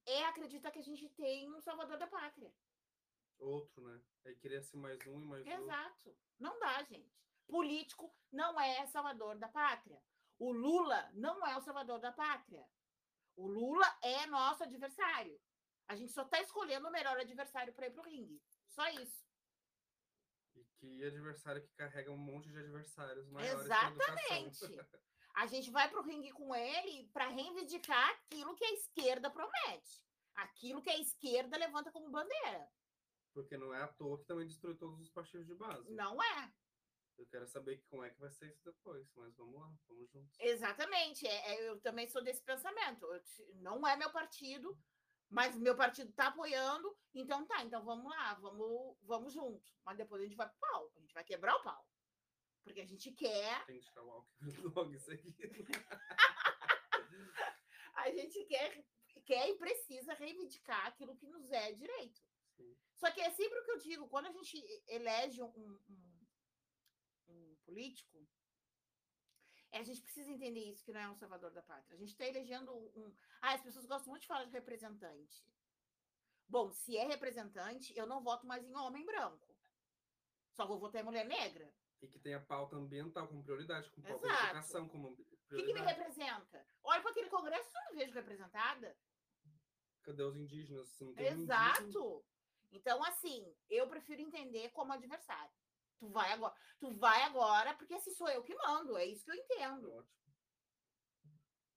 é 0.07 0.25
acreditar 0.27 0.71
que 0.71 0.79
a 0.79 0.83
gente 0.83 1.09
tem 1.09 1.51
um 1.53 1.61
salvador 1.61 1.99
da 1.99 2.07
pátria. 2.07 2.55
Outro, 3.45 3.83
né? 3.83 4.01
Aí 4.25 4.35
queria 4.37 4.63
ser 4.63 4.79
mais 4.79 4.99
um 5.07 5.21
e 5.21 5.25
mais 5.27 5.47
Exato. 5.47 5.61
outro. 5.61 5.75
Exato. 5.75 6.17
Não 6.39 6.59
dá, 6.59 6.83
gente. 6.85 7.15
Político 7.47 8.15
não 8.33 8.59
é 8.59 8.87
salvador 8.87 9.39
da 9.39 9.49
pátria. 9.49 10.03
O 10.39 10.51
Lula 10.51 11.11
não 11.13 11.47
é 11.47 11.57
o 11.57 11.61
salvador 11.61 12.01
da 12.01 12.11
pátria. 12.11 12.67
O 13.37 13.47
Lula 13.47 13.87
é 14.03 14.27
nosso 14.27 14.63
adversário. 14.63 15.39
A 15.87 15.95
gente 15.95 16.13
só 16.13 16.23
está 16.23 16.41
escolhendo 16.41 16.89
o 16.89 16.91
melhor 16.91 17.19
adversário 17.19 17.75
para 17.75 17.87
ir 17.87 17.91
para 17.91 18.01
o 18.01 18.05
ringue. 18.05 18.43
Só 18.69 18.89
isso. 18.89 19.25
E 20.55 20.65
que 20.79 21.05
adversário 21.05 21.63
que 21.63 21.75
carrega 21.75 22.11
um 22.11 22.17
monte 22.17 22.51
de 22.51 22.59
adversários 22.59 23.29
maiores. 23.29 23.61
Exatamente. 23.61 24.61
A 25.37 25.47
gente 25.47 25.71
vai 25.71 25.91
para 25.91 26.01
o 26.01 26.05
ringue 26.05 26.31
com 26.31 26.55
ele 26.55 27.09
para 27.13 27.27
reivindicar 27.27 28.09
aquilo 28.11 28.55
que 28.55 28.65
a 28.65 28.73
esquerda 28.73 29.29
promete. 29.29 30.01
Aquilo 30.37 30.81
que 30.81 30.91
a 30.91 30.99
esquerda 31.01 31.59
levanta 31.59 31.91
como 31.91 32.09
bandeira. 32.09 32.71
Porque 33.35 33.57
não 33.57 33.74
é 33.74 33.82
à 33.82 33.89
toa 33.89 34.18
que 34.18 34.24
também 34.24 34.47
destruiu 34.47 34.78
todos 34.78 35.01
os 35.01 35.11
partidos 35.11 35.47
de 35.47 35.55
base. 35.55 35.93
Não 35.93 36.22
é. 36.22 36.53
Eu 37.18 37.26
quero 37.26 37.47
saber 37.47 37.82
como 37.91 38.05
é 38.05 38.11
que 38.11 38.20
vai 38.20 38.30
ser 38.30 38.49
isso 38.49 38.64
depois, 38.64 39.12
mas 39.14 39.35
vamos 39.37 39.61
lá, 39.61 39.72
vamos 39.89 40.11
juntos. 40.11 40.37
Exatamente. 40.41 41.26
É, 41.26 41.55
é 41.55 41.68
eu 41.68 41.80
também 41.80 42.09
sou 42.09 42.22
desse 42.22 42.43
pensamento. 42.43 43.05
Eu, 43.05 43.20
não 43.57 43.87
é 43.87 43.97
meu 43.97 44.11
partido, 44.11 44.78
mas 45.28 45.57
meu 45.57 45.76
partido 45.76 46.11
está 46.11 46.28
apoiando, 46.28 46.97
então 47.12 47.47
tá, 47.47 47.62
então 47.64 47.85
vamos 47.85 48.11
lá, 48.11 48.35
vamos, 48.35 48.97
vamos 49.03 49.32
junto. 49.32 49.72
Mas 49.85 49.97
depois 49.97 50.22
a 50.22 50.24
gente 50.24 50.37
vai 50.37 50.49
pro 50.49 50.59
pau, 50.59 50.93
a 50.97 51.01
gente 51.01 51.14
vai 51.14 51.24
quebrar 51.24 51.57
o 51.57 51.62
pau. 51.62 51.87
Porque 52.62 52.80
a 52.80 52.87
gente 52.87 53.12
quer. 53.12 53.64
Tem 53.66 53.78
que 53.78 53.87
tirar 53.87 54.05
o 54.05 54.11
álcool 54.11 54.30
logo 54.74 54.95
isso 54.95 55.11
aqui. 55.11 55.35
a 57.95 58.11
gente 58.11 58.45
quer, 58.45 58.85
quer 59.24 59.51
e 59.51 59.57
precisa 59.57 60.14
reivindicar 60.14 60.87
aquilo 60.87 61.16
que 61.16 61.26
nos 61.26 61.51
é 61.51 61.72
direito. 61.72 62.20
Sim. 62.57 62.77
Só 62.97 63.11
que 63.11 63.21
é 63.21 63.31
sempre 63.31 63.59
o 63.59 63.65
que 63.65 63.71
eu 63.73 63.79
digo, 63.79 64.09
quando 64.09 64.27
a 64.27 64.33
gente 64.33 64.63
elege 64.89 65.43
um, 65.43 65.81
um, 65.89 66.27
um 67.29 67.57
político, 67.65 68.27
é, 69.73 69.81
a 69.81 69.83
gente 69.83 70.01
precisa 70.03 70.31
entender 70.31 70.71
isso, 70.71 70.85
que 70.85 70.93
não 70.93 71.01
é 71.01 71.11
um 71.11 71.17
salvador 71.17 71.51
da 71.51 71.63
pátria. 71.63 71.97
A 71.97 71.99
gente 71.99 72.11
está 72.11 72.25
elegendo 72.25 72.73
um. 72.73 73.13
Ah, 73.43 73.55
as 73.55 73.63
pessoas 73.63 73.87
gostam 73.87 74.11
muito 74.11 74.23
de 74.23 74.29
falar 74.29 74.45
de 74.45 74.53
representante. 74.53 75.45
Bom, 76.49 76.71
se 76.71 76.97
é 76.97 77.05
representante, 77.07 77.93
eu 77.97 78.07
não 78.07 78.23
voto 78.23 78.47
mais 78.47 78.65
em 78.65 78.75
homem 78.77 79.05
branco. 79.05 79.53
Só 80.53 80.67
vou 80.67 80.79
votar 80.79 81.03
em 81.03 81.05
mulher 81.05 81.27
negra. 81.27 81.75
E 82.01 82.07
que 82.07 82.21
tem 82.21 82.35
a 82.35 82.41
pauta 82.41 82.77
ambiental 82.77 83.27
como 83.27 83.43
prioridade, 83.43 83.91
com 83.91 84.03
pauta 84.03 84.27
Exato. 84.27 84.43
de 84.43 84.51
educação 84.51 84.89
como 84.89 85.17
prioridade. 85.17 85.55
O 85.55 85.57
que, 85.57 85.65
que 85.65 85.73
me 85.73 85.81
representa? 85.81 86.67
Olha 86.85 87.01
para 87.03 87.11
aquele 87.11 87.31
congresso, 87.31 87.77
eu 87.77 87.85
não 87.87 87.95
vejo 87.99 88.15
representada. 88.15 88.97
Cadê 90.03 90.23
os 90.23 90.37
indígenas? 90.37 91.01
Exato. 91.17 91.83
Indígena? 91.83 92.23
Então, 92.75 93.03
assim, 93.05 93.55
eu 93.70 93.89
prefiro 93.89 94.20
entender 94.20 94.70
como 94.70 94.93
adversário. 94.93 95.53
Tu 95.99 96.09
vai 96.09 96.33
agora, 96.33 96.55
tu 96.81 96.91
vai 96.91 97.22
agora, 97.22 97.75
porque 97.75 97.99
se 98.01 98.11
sou 98.11 98.29
eu 98.29 98.43
que 98.43 98.55
mando, 98.55 98.97
é 98.97 99.07
isso 99.07 99.25
que 99.25 99.31
eu 99.31 99.37
entendo. 99.37 99.93
Ótimo. 99.93 100.25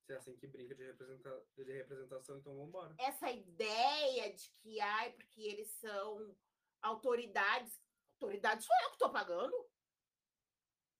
Se 0.06 0.14
é 0.14 0.18
assim 0.18 0.38
que 0.38 0.48
brinca 0.48 0.74
de, 0.74 0.86
representa 0.86 1.46
de 1.56 1.64
representação, 1.64 2.38
então 2.38 2.54
vamos 2.54 2.70
embora. 2.70 2.96
Essa 2.98 3.30
ideia 3.30 4.34
de 4.34 4.50
que, 4.62 4.80
ai, 4.80 5.12
porque 5.12 5.42
eles 5.42 5.70
são 5.80 6.36
autoridades. 6.82 7.80
Autoridade 8.14 8.64
sou 8.64 8.76
eu 8.84 8.90
que 8.90 8.96
estou 8.96 9.12
pagando. 9.12 9.70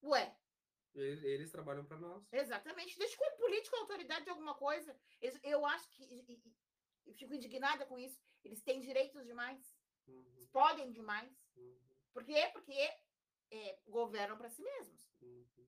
Ué. 0.04 0.38
Eles, 0.94 1.24
eles 1.24 1.52
trabalham 1.52 1.86
para 1.86 1.98
nós. 1.98 2.24
Exatamente. 2.32 2.98
Deixa 3.00 3.18
como 3.18 3.38
político 3.38 3.76
a 3.78 3.80
autoridade 3.80 4.26
de 4.26 4.30
alguma 4.30 4.56
coisa. 4.56 5.00
Eu 5.42 5.66
acho 5.66 5.90
que. 5.92 6.46
Eu 7.06 7.14
fico 7.14 7.34
indignada 7.34 7.86
com 7.86 7.98
isso. 7.98 8.20
Eles 8.44 8.62
têm 8.62 8.82
direitos 8.82 9.26
demais. 9.26 9.77
Uhum. 10.08 10.48
Podem 10.52 10.92
demais. 10.92 11.32
Uhum. 11.56 11.78
Por 12.14 12.24
quê? 12.24 12.50
Porque 12.54 12.74
é, 13.52 13.80
governam 13.88 14.38
para 14.38 14.50
si 14.50 14.62
mesmos. 14.64 15.08
Uhum. 15.22 15.68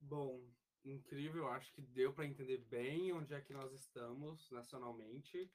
Bom, 0.00 0.52
incrível. 0.84 1.48
Acho 1.48 1.72
que 1.72 1.82
deu 1.82 2.12
para 2.12 2.26
entender 2.26 2.58
bem 2.58 3.12
onde 3.12 3.34
é 3.34 3.40
que 3.40 3.52
nós 3.52 3.72
estamos 3.72 4.50
nacionalmente. 4.50 5.50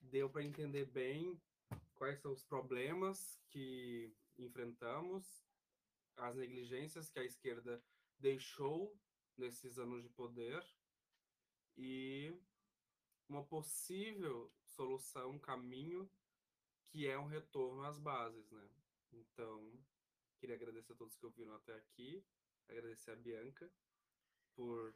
Deu 0.00 0.30
para 0.30 0.44
entender 0.44 0.86
bem 0.86 1.40
quais 1.94 2.18
são 2.20 2.32
os 2.32 2.42
problemas 2.42 3.38
que 3.48 4.14
enfrentamos, 4.38 5.46
as 6.16 6.34
negligências 6.36 7.10
que 7.10 7.18
a 7.18 7.24
esquerda 7.24 7.82
deixou 8.18 8.98
nesses 9.36 9.78
anos 9.78 10.02
de 10.02 10.08
poder 10.08 10.64
e 11.76 12.34
uma 13.28 13.44
possível 13.44 14.52
solução, 14.62 15.30
um 15.30 15.38
caminho 15.38 16.10
que 16.90 17.06
é 17.06 17.18
um 17.18 17.26
retorno 17.26 17.84
às 17.84 17.98
bases, 17.98 18.50
né? 18.50 18.68
Então, 19.12 19.72
queria 20.38 20.56
agradecer 20.56 20.92
a 20.92 20.96
todos 20.96 21.16
que 21.16 21.24
ouviram 21.24 21.54
até 21.54 21.74
aqui, 21.74 22.24
agradecer 22.68 23.12
a 23.12 23.16
Bianca 23.16 23.70
por 24.54 24.94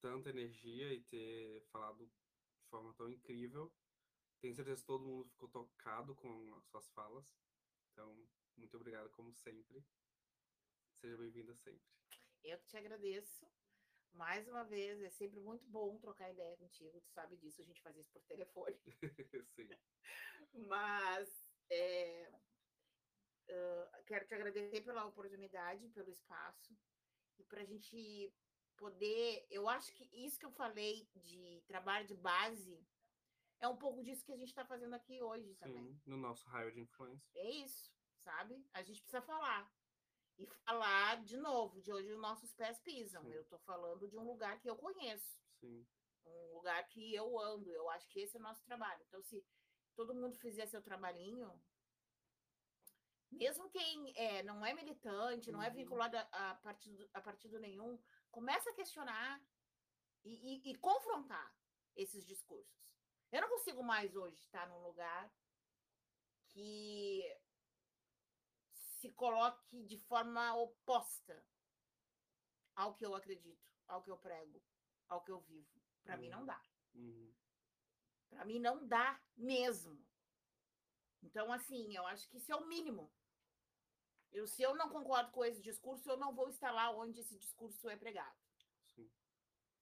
tanta 0.00 0.30
energia 0.30 0.92
e 0.92 1.02
ter 1.02 1.62
falado 1.72 2.06
de 2.06 2.68
forma 2.68 2.94
tão 2.94 3.10
incrível. 3.10 3.72
Tenho 4.40 4.54
certeza 4.54 4.80
que 4.80 4.86
todo 4.86 5.04
mundo 5.04 5.28
ficou 5.30 5.48
tocado 5.48 6.14
com 6.14 6.54
as 6.54 6.64
suas 6.66 6.88
falas. 6.90 7.26
Então, 7.92 8.28
muito 8.56 8.76
obrigado, 8.76 9.10
como 9.10 9.32
sempre. 9.34 9.84
Seja 10.94 11.16
bem-vinda 11.16 11.54
sempre. 11.56 11.84
Eu 12.44 12.58
que 12.58 12.66
te 12.66 12.76
agradeço. 12.76 13.46
Mais 14.12 14.48
uma 14.48 14.64
vez, 14.64 15.02
é 15.02 15.10
sempre 15.10 15.40
muito 15.40 15.68
bom 15.68 15.98
trocar 15.98 16.30
ideia 16.30 16.56
contigo. 16.56 17.00
Tu 17.00 17.10
sabe 17.10 17.36
disso, 17.36 17.60
a 17.60 17.64
gente 17.64 17.82
faz 17.82 17.96
isso 17.96 18.10
por 18.12 18.22
telefone. 18.22 18.78
Sim. 19.54 19.68
Mas 20.52 21.46
é, 21.70 22.32
uh, 23.48 24.04
quero 24.06 24.26
te 24.26 24.34
agradecer 24.34 24.80
pela 24.82 25.04
oportunidade, 25.04 25.88
pelo 25.88 26.10
espaço, 26.10 26.76
e 27.38 27.44
para 27.44 27.62
a 27.62 27.64
gente 27.64 28.32
poder. 28.76 29.46
Eu 29.50 29.68
acho 29.68 29.92
que 29.92 30.08
isso 30.12 30.38
que 30.38 30.46
eu 30.46 30.52
falei 30.52 31.08
de 31.14 31.62
trabalho 31.66 32.06
de 32.06 32.14
base 32.14 32.86
é 33.60 33.68
um 33.68 33.76
pouco 33.76 34.02
disso 34.02 34.24
que 34.24 34.32
a 34.32 34.36
gente 34.36 34.48
está 34.48 34.64
fazendo 34.64 34.94
aqui 34.94 35.22
hoje 35.22 35.48
Sim, 35.54 35.56
também. 35.56 36.00
No 36.04 36.16
nosso 36.16 36.46
raio 36.48 36.72
de 36.72 36.80
influência. 36.80 37.28
É 37.34 37.50
isso, 37.50 37.92
sabe? 38.22 38.64
A 38.72 38.82
gente 38.82 39.00
precisa 39.00 39.22
falar. 39.22 39.70
E 40.38 40.46
falar 40.66 41.24
de 41.24 41.36
novo, 41.38 41.80
de 41.80 41.90
onde 41.90 42.12
os 42.12 42.20
nossos 42.20 42.52
pés 42.52 42.78
pisam. 42.80 43.22
Sim. 43.22 43.32
Eu 43.32 43.42
estou 43.42 43.58
falando 43.60 44.06
de 44.06 44.18
um 44.18 44.24
lugar 44.24 44.60
que 44.60 44.68
eu 44.68 44.76
conheço. 44.76 45.38
Sim. 45.58 45.86
Um 46.26 46.54
lugar 46.56 46.86
que 46.88 47.14
eu 47.14 47.38
ando. 47.38 47.72
Eu 47.72 47.88
acho 47.90 48.06
que 48.08 48.20
esse 48.20 48.36
é 48.36 48.40
o 48.40 48.42
nosso 48.42 48.62
trabalho. 48.64 49.02
Então, 49.08 49.22
se 49.22 49.42
todo 49.96 50.14
mundo 50.14 50.36
fizer 50.36 50.66
seu 50.66 50.82
trabalhinho, 50.82 51.50
mesmo 53.30 53.68
quem 53.70 54.12
é, 54.16 54.42
não 54.42 54.64
é 54.64 54.72
militante, 54.72 55.50
não 55.50 55.62
é 55.62 55.68
uhum. 55.68 55.74
vinculado 55.74 56.16
a, 56.16 56.50
a, 56.50 56.54
partido, 56.56 57.08
a 57.12 57.20
partido 57.20 57.58
nenhum, 57.58 58.00
começa 58.30 58.70
a 58.70 58.74
questionar 58.74 59.42
e, 60.22 60.30
e, 60.68 60.70
e, 60.70 60.74
confrontar 60.76 61.54
esses 61.96 62.24
discursos. 62.24 62.94
Eu 63.32 63.40
não 63.40 63.48
consigo 63.48 63.82
mais 63.82 64.14
hoje 64.14 64.36
estar 64.36 64.68
num 64.68 64.82
lugar 64.82 65.32
que 66.48 67.22
se 68.72 69.10
coloque 69.12 69.84
de 69.84 69.98
forma 69.98 70.54
oposta 70.54 71.44
ao 72.74 72.94
que 72.94 73.04
eu 73.04 73.14
acredito, 73.14 73.72
ao 73.86 74.02
que 74.02 74.10
eu 74.10 74.18
prego, 74.18 74.62
ao 75.08 75.22
que 75.22 75.32
eu 75.32 75.40
vivo. 75.40 75.82
Para 76.04 76.14
uhum. 76.14 76.20
mim 76.20 76.28
não 76.28 76.40
uhum. 76.40 76.46
dá. 76.46 76.62
Uhum. 76.94 77.34
Para 78.28 78.44
mim 78.44 78.58
não 78.58 78.86
dá 78.86 79.20
mesmo. 79.36 80.04
Então, 81.22 81.52
assim, 81.52 81.96
eu 81.96 82.06
acho 82.06 82.28
que 82.28 82.36
isso 82.36 82.52
é 82.52 82.56
o 82.56 82.66
mínimo. 82.66 83.12
Eu, 84.32 84.46
se 84.46 84.62
eu 84.62 84.74
não 84.74 84.88
concordo 84.90 85.30
com 85.32 85.44
esse 85.44 85.60
discurso, 85.62 86.08
eu 86.10 86.16
não 86.16 86.34
vou 86.34 86.48
estar 86.48 86.70
lá 86.70 86.90
onde 86.90 87.20
esse 87.20 87.36
discurso 87.38 87.88
é 87.88 87.96
pregado. 87.96 88.36
Sim. 88.94 89.10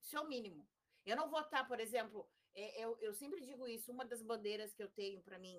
Isso 0.01 0.16
é 0.16 0.20
o 0.20 0.28
mínimo. 0.28 0.66
Eu 1.05 1.16
não 1.16 1.28
vou 1.28 1.40
estar, 1.40 1.66
por 1.66 1.80
exemplo, 1.80 2.28
É, 2.57 2.84
eu, 2.84 2.97
eu 3.01 3.12
sempre 3.12 3.40
digo 3.40 3.66
isso, 3.66 3.90
uma 3.90 4.05
das 4.05 4.22
bandeiras 4.22 4.72
que 4.72 4.82
eu 4.82 4.88
tenho 4.88 5.20
para 5.22 5.38
mim, 5.40 5.59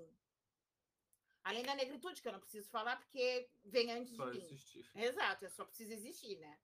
além 1.44 1.62
da 1.64 1.76
negritude, 1.76 2.22
que 2.22 2.28
eu 2.30 2.32
não 2.32 2.40
preciso 2.40 2.70
falar 2.70 2.96
porque 2.96 3.50
vem 3.66 3.92
antes 3.92 4.16
Só 4.16 4.30
de 4.30 4.38
mim. 4.40 4.46
existir. 4.46 4.90
Exato, 4.96 5.44
é 5.46 5.50
só 5.50 5.66
precisa 5.66 5.94
existir, 5.94 6.38
né? 6.40 6.58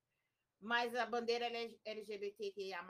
Mas 0.58 0.94
a 0.94 1.04
bandeira 1.04 1.46
LGBTQIA+, 1.84 2.82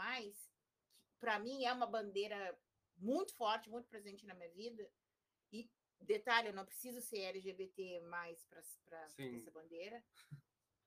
para 1.18 1.40
mim 1.40 1.64
é 1.64 1.72
uma 1.72 1.86
bandeira 1.86 2.56
muito 3.02 3.34
forte, 3.34 3.68
muito 3.68 3.88
presente 3.88 4.24
na 4.24 4.34
minha 4.34 4.50
vida. 4.50 4.90
E 5.52 5.70
detalhe, 6.00 6.48
eu 6.48 6.54
não 6.54 6.64
preciso 6.64 7.00
ser 7.00 7.20
LGBT 7.20 8.00
mais 8.02 8.42
para 8.46 8.60
essa 8.60 9.50
bandeira. 9.50 10.02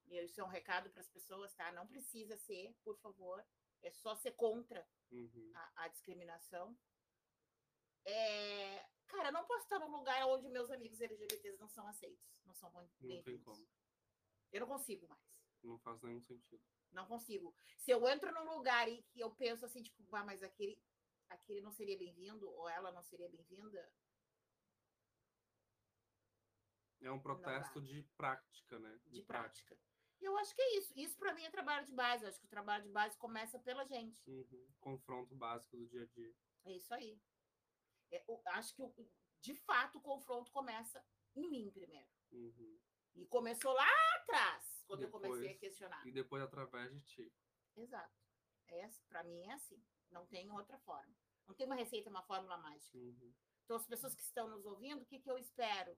Isso 0.07 0.39
é 0.39 0.43
um 0.43 0.47
recado 0.47 0.89
para 0.89 1.01
as 1.01 1.09
pessoas, 1.09 1.53
tá? 1.53 1.71
Não 1.71 1.87
precisa 1.87 2.37
ser, 2.37 2.73
por 2.83 2.97
favor. 2.99 3.45
É 3.81 3.91
só 3.91 4.15
ser 4.15 4.31
contra 4.31 4.87
Uhum. 5.11 5.51
a, 5.53 5.83
a 5.83 5.87
discriminação. 5.89 6.75
É, 8.05 8.85
cara, 9.07 9.29
eu 9.29 9.33
não 9.33 9.45
posso 9.45 9.63
estar 9.63 9.79
num 9.79 9.91
lugar 9.95 10.25
onde 10.27 10.49
meus 10.49 10.69
amigos 10.71 10.99
LGBTs 11.01 11.57
não 11.59 11.67
são 11.69 11.87
aceitos, 11.87 12.23
não 12.43 12.53
são 12.53 12.71
Não 13.01 13.23
tem 13.23 13.39
como. 13.39 13.67
Eu 14.51 14.61
não 14.61 14.67
consigo 14.67 15.07
mais. 15.07 15.21
Não 15.63 15.77
faz 15.79 16.01
nenhum 16.01 16.21
sentido. 16.21 16.63
Não 16.91 17.05
consigo. 17.07 17.53
Se 17.77 17.91
eu 17.91 18.07
entro 18.07 18.31
num 18.33 18.55
lugar 18.55 18.87
e 18.87 19.01
que 19.03 19.19
eu 19.19 19.31
penso 19.31 19.65
assim, 19.65 19.81
tipo, 19.83 20.03
ah, 20.15 20.23
mas 20.23 20.41
aquele, 20.43 20.79
aquele 21.29 21.61
não 21.61 21.71
seria 21.71 21.97
bem-vindo, 21.97 22.49
ou 22.49 22.67
ela 22.69 22.91
não 22.91 23.03
seria 23.03 23.29
bem-vinda, 23.29 23.91
É 27.01 27.11
um 27.11 27.19
protesto 27.21 27.79
de 27.81 28.01
prática, 28.17 28.79
né? 28.79 28.99
de 29.05 29.21
prática. 29.21 29.77
E 30.19 30.25
eu 30.25 30.35
acho 30.37 30.55
que 30.55 30.61
é 30.61 30.77
isso. 30.77 30.93
Isso 30.95 31.17
para 31.19 31.33
mim 31.35 31.43
é 31.43 31.51
trabalho 31.51 31.85
de 31.85 31.91
base. 31.93 32.23
Eu 32.23 32.29
acho 32.29 32.39
que 32.39 32.45
o 32.47 32.49
trabalho 32.49 32.83
de 32.83 32.89
base 32.89 33.15
começa 33.17 33.59
pela 33.59 33.85
gente. 33.85 34.23
Uhum. 34.27 34.73
Confronto 34.79 35.35
básico 35.35 35.77
do 35.77 35.85
dia 35.87 36.01
a 36.03 36.05
dia. 36.07 36.33
É 36.63 36.71
isso 36.71 36.91
aí. 36.93 37.21
É, 38.11 38.23
acho 38.53 38.73
que, 38.73 38.83
de 39.41 39.53
fato, 39.55 39.97
o 39.99 40.01
confronto 40.01 40.51
começa 40.51 41.05
em 41.35 41.47
mim 41.49 41.69
primeiro. 41.71 42.09
Uhum. 42.31 42.79
E 43.13 43.25
começou 43.27 43.71
lá 43.73 43.87
atrás, 44.21 44.83
quando 44.87 45.03
eu 45.03 45.11
comecei 45.11 45.37
a 45.37 45.41
Depois- 45.41 45.59
questionar. 45.59 46.07
E 46.07 46.11
depois 46.11 46.41
através 46.41 46.91
de 46.91 47.01
ti. 47.03 47.33
Exato. 47.75 48.15
É, 48.67 48.89
para 49.09 49.23
mim 49.23 49.43
é 49.47 49.53
assim. 49.53 49.85
Não 50.15 50.25
tem 50.27 50.49
outra 50.49 50.77
forma. 50.79 51.13
Não 51.45 51.53
tem 51.53 51.65
uma 51.65 51.75
receita, 51.75 52.09
uma 52.09 52.23
fórmula 52.23 52.57
mágica. 52.57 52.97
Uhum. 52.97 53.33
Então, 53.65 53.75
as 53.75 53.85
pessoas 53.85 54.15
que 54.15 54.21
estão 54.21 54.47
nos 54.47 54.65
ouvindo, 54.65 55.01
o 55.01 55.05
que, 55.05 55.19
que 55.19 55.29
eu 55.29 55.37
espero? 55.37 55.95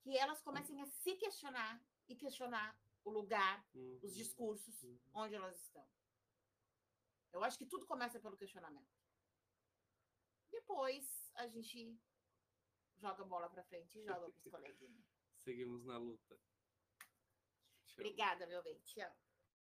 Que 0.00 0.16
elas 0.16 0.40
comecem 0.40 0.80
a 0.80 0.86
se 0.86 1.16
questionar 1.16 1.84
e 2.08 2.14
questionar 2.14 2.78
o 3.04 3.10
lugar, 3.10 3.66
Uhum. 3.74 3.98
os 4.04 4.14
discursos, 4.14 4.80
Uhum. 4.84 4.98
onde 5.14 5.34
elas 5.34 5.60
estão. 5.60 5.84
Eu 7.32 7.42
acho 7.42 7.58
que 7.58 7.66
tudo 7.66 7.84
começa 7.84 8.20
pelo 8.20 8.36
questionamento. 8.36 8.94
Depois 10.52 11.32
a 11.34 11.48
gente 11.48 11.98
joga 12.98 13.22
a 13.22 13.26
bola 13.26 13.50
para 13.50 13.64
frente 13.64 13.98
e 13.98 14.04
joga 14.04 14.20
para 14.20 14.28
os 14.28 14.44
coleguinhas. 14.76 15.04
Seguimos 15.38 15.84
na 15.84 15.98
luta. 15.98 16.38
Tchau. 17.86 17.94
Obrigada, 17.94 18.46
meu 18.46 18.62
bem. 18.62 18.78
Te 18.82 19.00
amo. 19.00 19.16